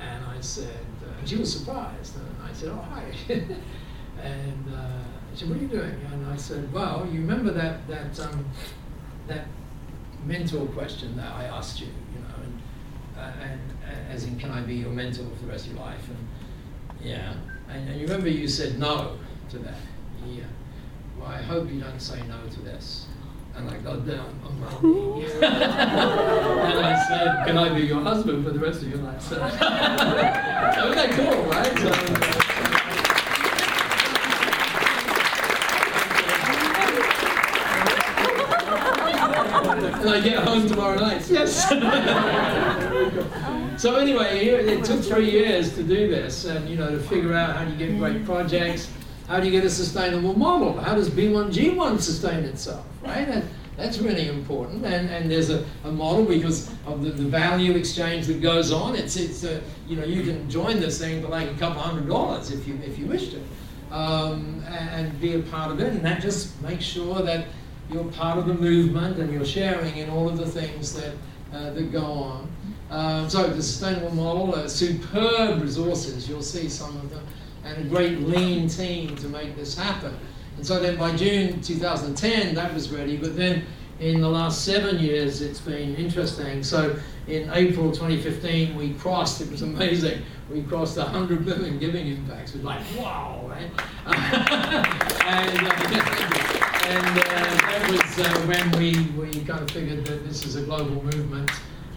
[0.01, 3.13] and I said, uh, she was surprised, and I said, oh hi,
[4.23, 5.03] and uh,
[5.33, 6.01] she said, what are you doing?
[6.13, 8.45] And I said, well, you remember that that um,
[9.27, 9.47] that
[10.25, 12.61] mentor question that I asked you, you know, and,
[13.17, 15.81] uh, and uh, as in, can I be your mentor for the rest of your
[15.83, 16.09] life?
[16.09, 16.29] And
[17.01, 17.35] yeah,
[17.69, 19.19] and, and you remember you said no
[19.51, 19.75] to that.
[20.27, 20.45] Yeah.
[21.19, 23.07] Well, I hope you don't say no to this.
[23.57, 25.25] And I got down on my knee.
[25.25, 29.21] and I said, Can I be your husband for the rest of your life?
[29.21, 31.77] So, that cool, right?
[31.79, 32.58] So,
[40.01, 41.29] and I get home tomorrow night.
[41.29, 41.69] Yes.
[43.83, 47.57] so anyway, it took three years to do this, and you know, to figure out
[47.57, 48.89] how do you get great projects,
[49.27, 53.29] how do you get a sustainable model, how does B1G1 sustain itself, right?
[53.29, 53.45] And
[53.79, 58.27] That's really important, and, and there's a, a model because of the, the value exchange
[58.27, 58.97] that goes on.
[58.97, 62.09] It's it's uh, you know you can join this thing for like a couple hundred
[62.09, 63.41] dollars if you if you wish to,
[63.93, 67.47] um, and be a part of it, and that just makes sure that
[67.91, 71.15] you're part of the movement and you're sharing in all of the things that
[71.53, 72.51] uh, that go on.
[72.91, 77.25] Um, so the sustainable model, uh, superb resources, you'll see some of them,
[77.65, 80.17] and a great lean team to make this happen.
[80.57, 83.17] And so then by June 2010, that was ready.
[83.17, 83.65] But then
[84.01, 86.63] in the last seven years, it's been interesting.
[86.63, 92.55] So in April 2015, we crossed, it was amazing, we crossed 100 million giving impacts.
[92.55, 93.71] It was like, wow, right?
[95.27, 96.35] and uh,
[96.89, 100.63] and uh, that was uh, when we, we kind of figured that this is a
[100.63, 101.51] global movement.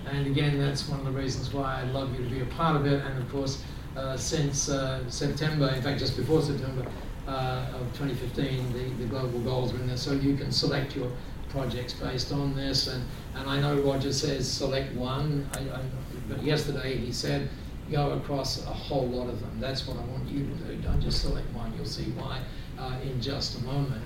[0.05, 2.75] And again, that's one of the reasons why I'd love you to be a part
[2.75, 3.01] of it.
[3.05, 3.63] And of course,
[3.95, 6.85] uh, since uh, September, in fact, just before September,
[7.25, 11.09] uh, of 2015, the, the global goals were in there, so you can select your
[11.49, 12.87] projects based on this.
[12.87, 15.81] And, and I know Roger says select one, I, I,
[16.27, 17.47] but yesterday he said
[17.91, 19.57] go across a whole lot of them.
[19.59, 20.75] That's what I want you to do.
[20.81, 21.73] Don't just select one.
[21.75, 22.41] You'll see why
[22.79, 24.01] uh, in just a moment.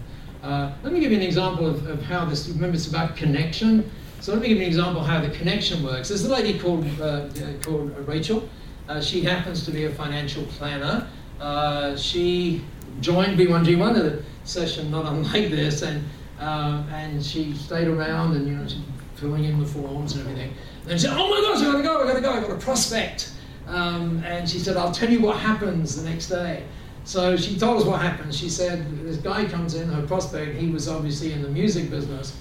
[0.45, 2.47] Uh, let me give you an example of, of how this.
[2.47, 3.89] Remember, it's about connection.
[4.21, 6.09] So let me give you an example how the connection works.
[6.09, 7.29] There's a lady called uh,
[7.63, 8.47] called Rachel.
[8.87, 11.07] Uh, she happens to be a financial planner.
[11.39, 12.63] Uh, she
[13.01, 16.03] joined B1G1 at a session not unlike this, and
[16.39, 18.67] um, and she stayed around and you know
[19.15, 20.53] filling in the forms and everything.
[20.81, 22.01] And then she said, "Oh my gosh, I've gotta go!
[22.01, 22.31] I've gotta go!
[22.31, 23.31] I got a prospect."
[23.65, 26.65] Um, and she said, "I'll tell you what happens the next day."
[27.05, 28.33] So she told us what happened.
[28.35, 30.57] She said, "This guy comes in, her prospect.
[30.57, 32.37] He was obviously in the music business,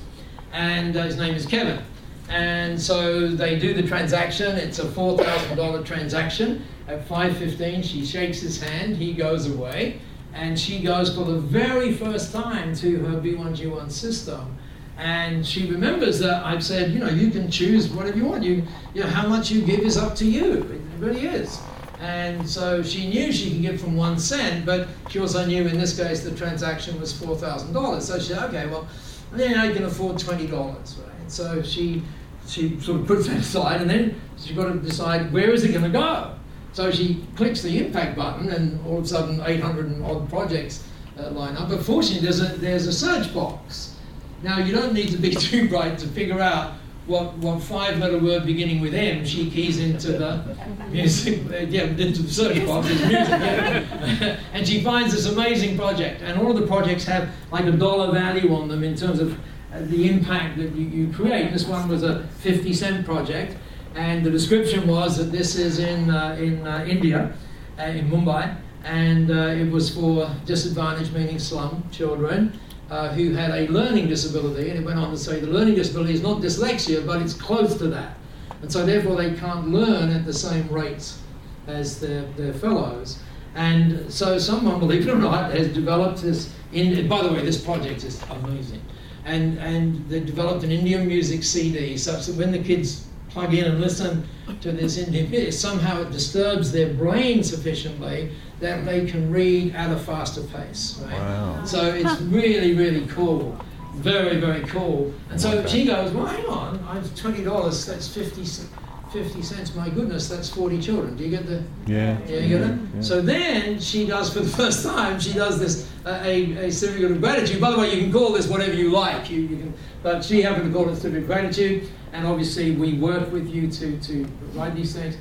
[0.53, 1.83] and uh, his name is Kevin."
[2.29, 4.57] And so they do the transaction.
[4.57, 6.65] It's a four thousand dollar transaction.
[6.89, 8.97] At five fifteen, she shakes his hand.
[8.97, 10.01] He goes away
[10.35, 14.57] and she goes for the very first time to her B1G1 system.
[14.99, 18.43] And she remembers that I've said, you know, you can choose whatever you want.
[18.43, 20.55] You, you know, how much you give is up to you.
[20.55, 21.61] It really is.
[22.05, 25.79] And so she knew she could give from one cent, but she also knew in
[25.79, 28.05] this case the transaction was four thousand dollars.
[28.05, 28.87] So she said, okay, well,
[29.33, 31.19] then I can afford twenty dollars, right?
[31.19, 32.03] And so she
[32.47, 35.73] she sort of puts that aside, and then she's got to decide where is it
[35.73, 36.35] going to go.
[36.75, 40.87] So she clicks the impact button, and all of a sudden, 800 and odd projects
[41.19, 41.71] uh, line up.
[41.71, 43.97] But fortunately, there's a, there's a search box.
[44.43, 46.75] Now, you don't need to be too bright to figure out
[47.07, 50.57] what, what five letter word beginning with M she keys into the
[50.91, 54.41] music, uh, yeah, into the search box, music, yeah.
[54.53, 56.23] and she finds this amazing project.
[56.23, 59.35] And all of the projects have like a dollar value on them in terms of
[59.35, 61.53] uh, the impact that you, you create.
[61.53, 63.57] This one was a 50 cent project
[63.95, 67.33] and the description was that this is in, uh, in uh, India,
[67.79, 72.59] uh, in Mumbai, and uh, it was for disadvantaged, meaning slum children
[72.91, 74.71] uh, who had a learning disability.
[74.71, 77.77] And it went on to say the learning disability is not dyslexia, but it's close
[77.79, 78.17] to that.
[78.63, 81.21] And so therefore they can't learn at the same rates
[81.67, 83.19] as their, their fellows.
[83.55, 87.63] And so someone, believe it or not, has developed this, in, by the way, this
[87.63, 88.83] project is amazing.
[89.25, 93.65] And, and they developed an Indian music CD such that when the kids plug in
[93.65, 94.27] and listen
[94.61, 99.91] to this Indian music, somehow it disturbs their brain sufficiently that they can read at
[99.91, 101.01] a faster pace.
[101.05, 101.13] Right?
[101.19, 101.65] Wow.
[101.65, 103.59] So it's really, really cool.
[103.97, 105.13] Very, very cool.
[105.31, 105.69] And so Okay.
[105.69, 107.87] she goes, well, hang on, I have twenty dollars.
[107.87, 108.67] That's 50, c-
[109.13, 109.75] 50 cents.
[109.77, 111.17] My goodness, that's forty children.
[111.17, 111.63] Do you get the?
[111.87, 112.19] Yeah.
[112.27, 112.79] Yeah, you get it.
[112.97, 113.01] yeah.
[113.01, 115.21] So then she does for the first time.
[115.21, 117.61] She does this uh, a, a certificate of gratitude.
[117.61, 119.31] By the way, you can call this whatever you like.
[119.31, 121.89] You, you can, but she happened to call it a certificate of gratitude.
[122.13, 125.17] And obviously, we work with you to to write these things.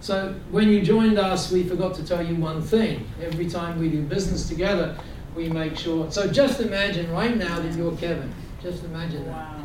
[0.00, 3.06] So when you joined us, we forgot to tell you one thing.
[3.20, 4.96] Every time we do business together,
[5.34, 6.10] we make sure.
[6.10, 8.32] So just imagine right now that you're Kevin.
[8.62, 9.58] Just imagine that.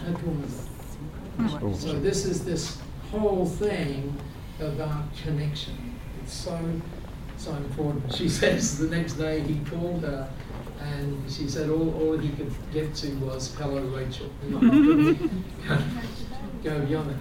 [0.00, 1.60] How cool is that?
[1.60, 2.78] That's So this is this
[3.10, 4.16] whole thing
[4.60, 5.94] about connection.
[6.22, 6.58] It's so
[7.36, 8.14] so important.
[8.14, 10.30] She says the next day he called her
[10.80, 14.30] and she said all, all he could get to was hello Rachel.
[16.62, 17.16] Go beyond that.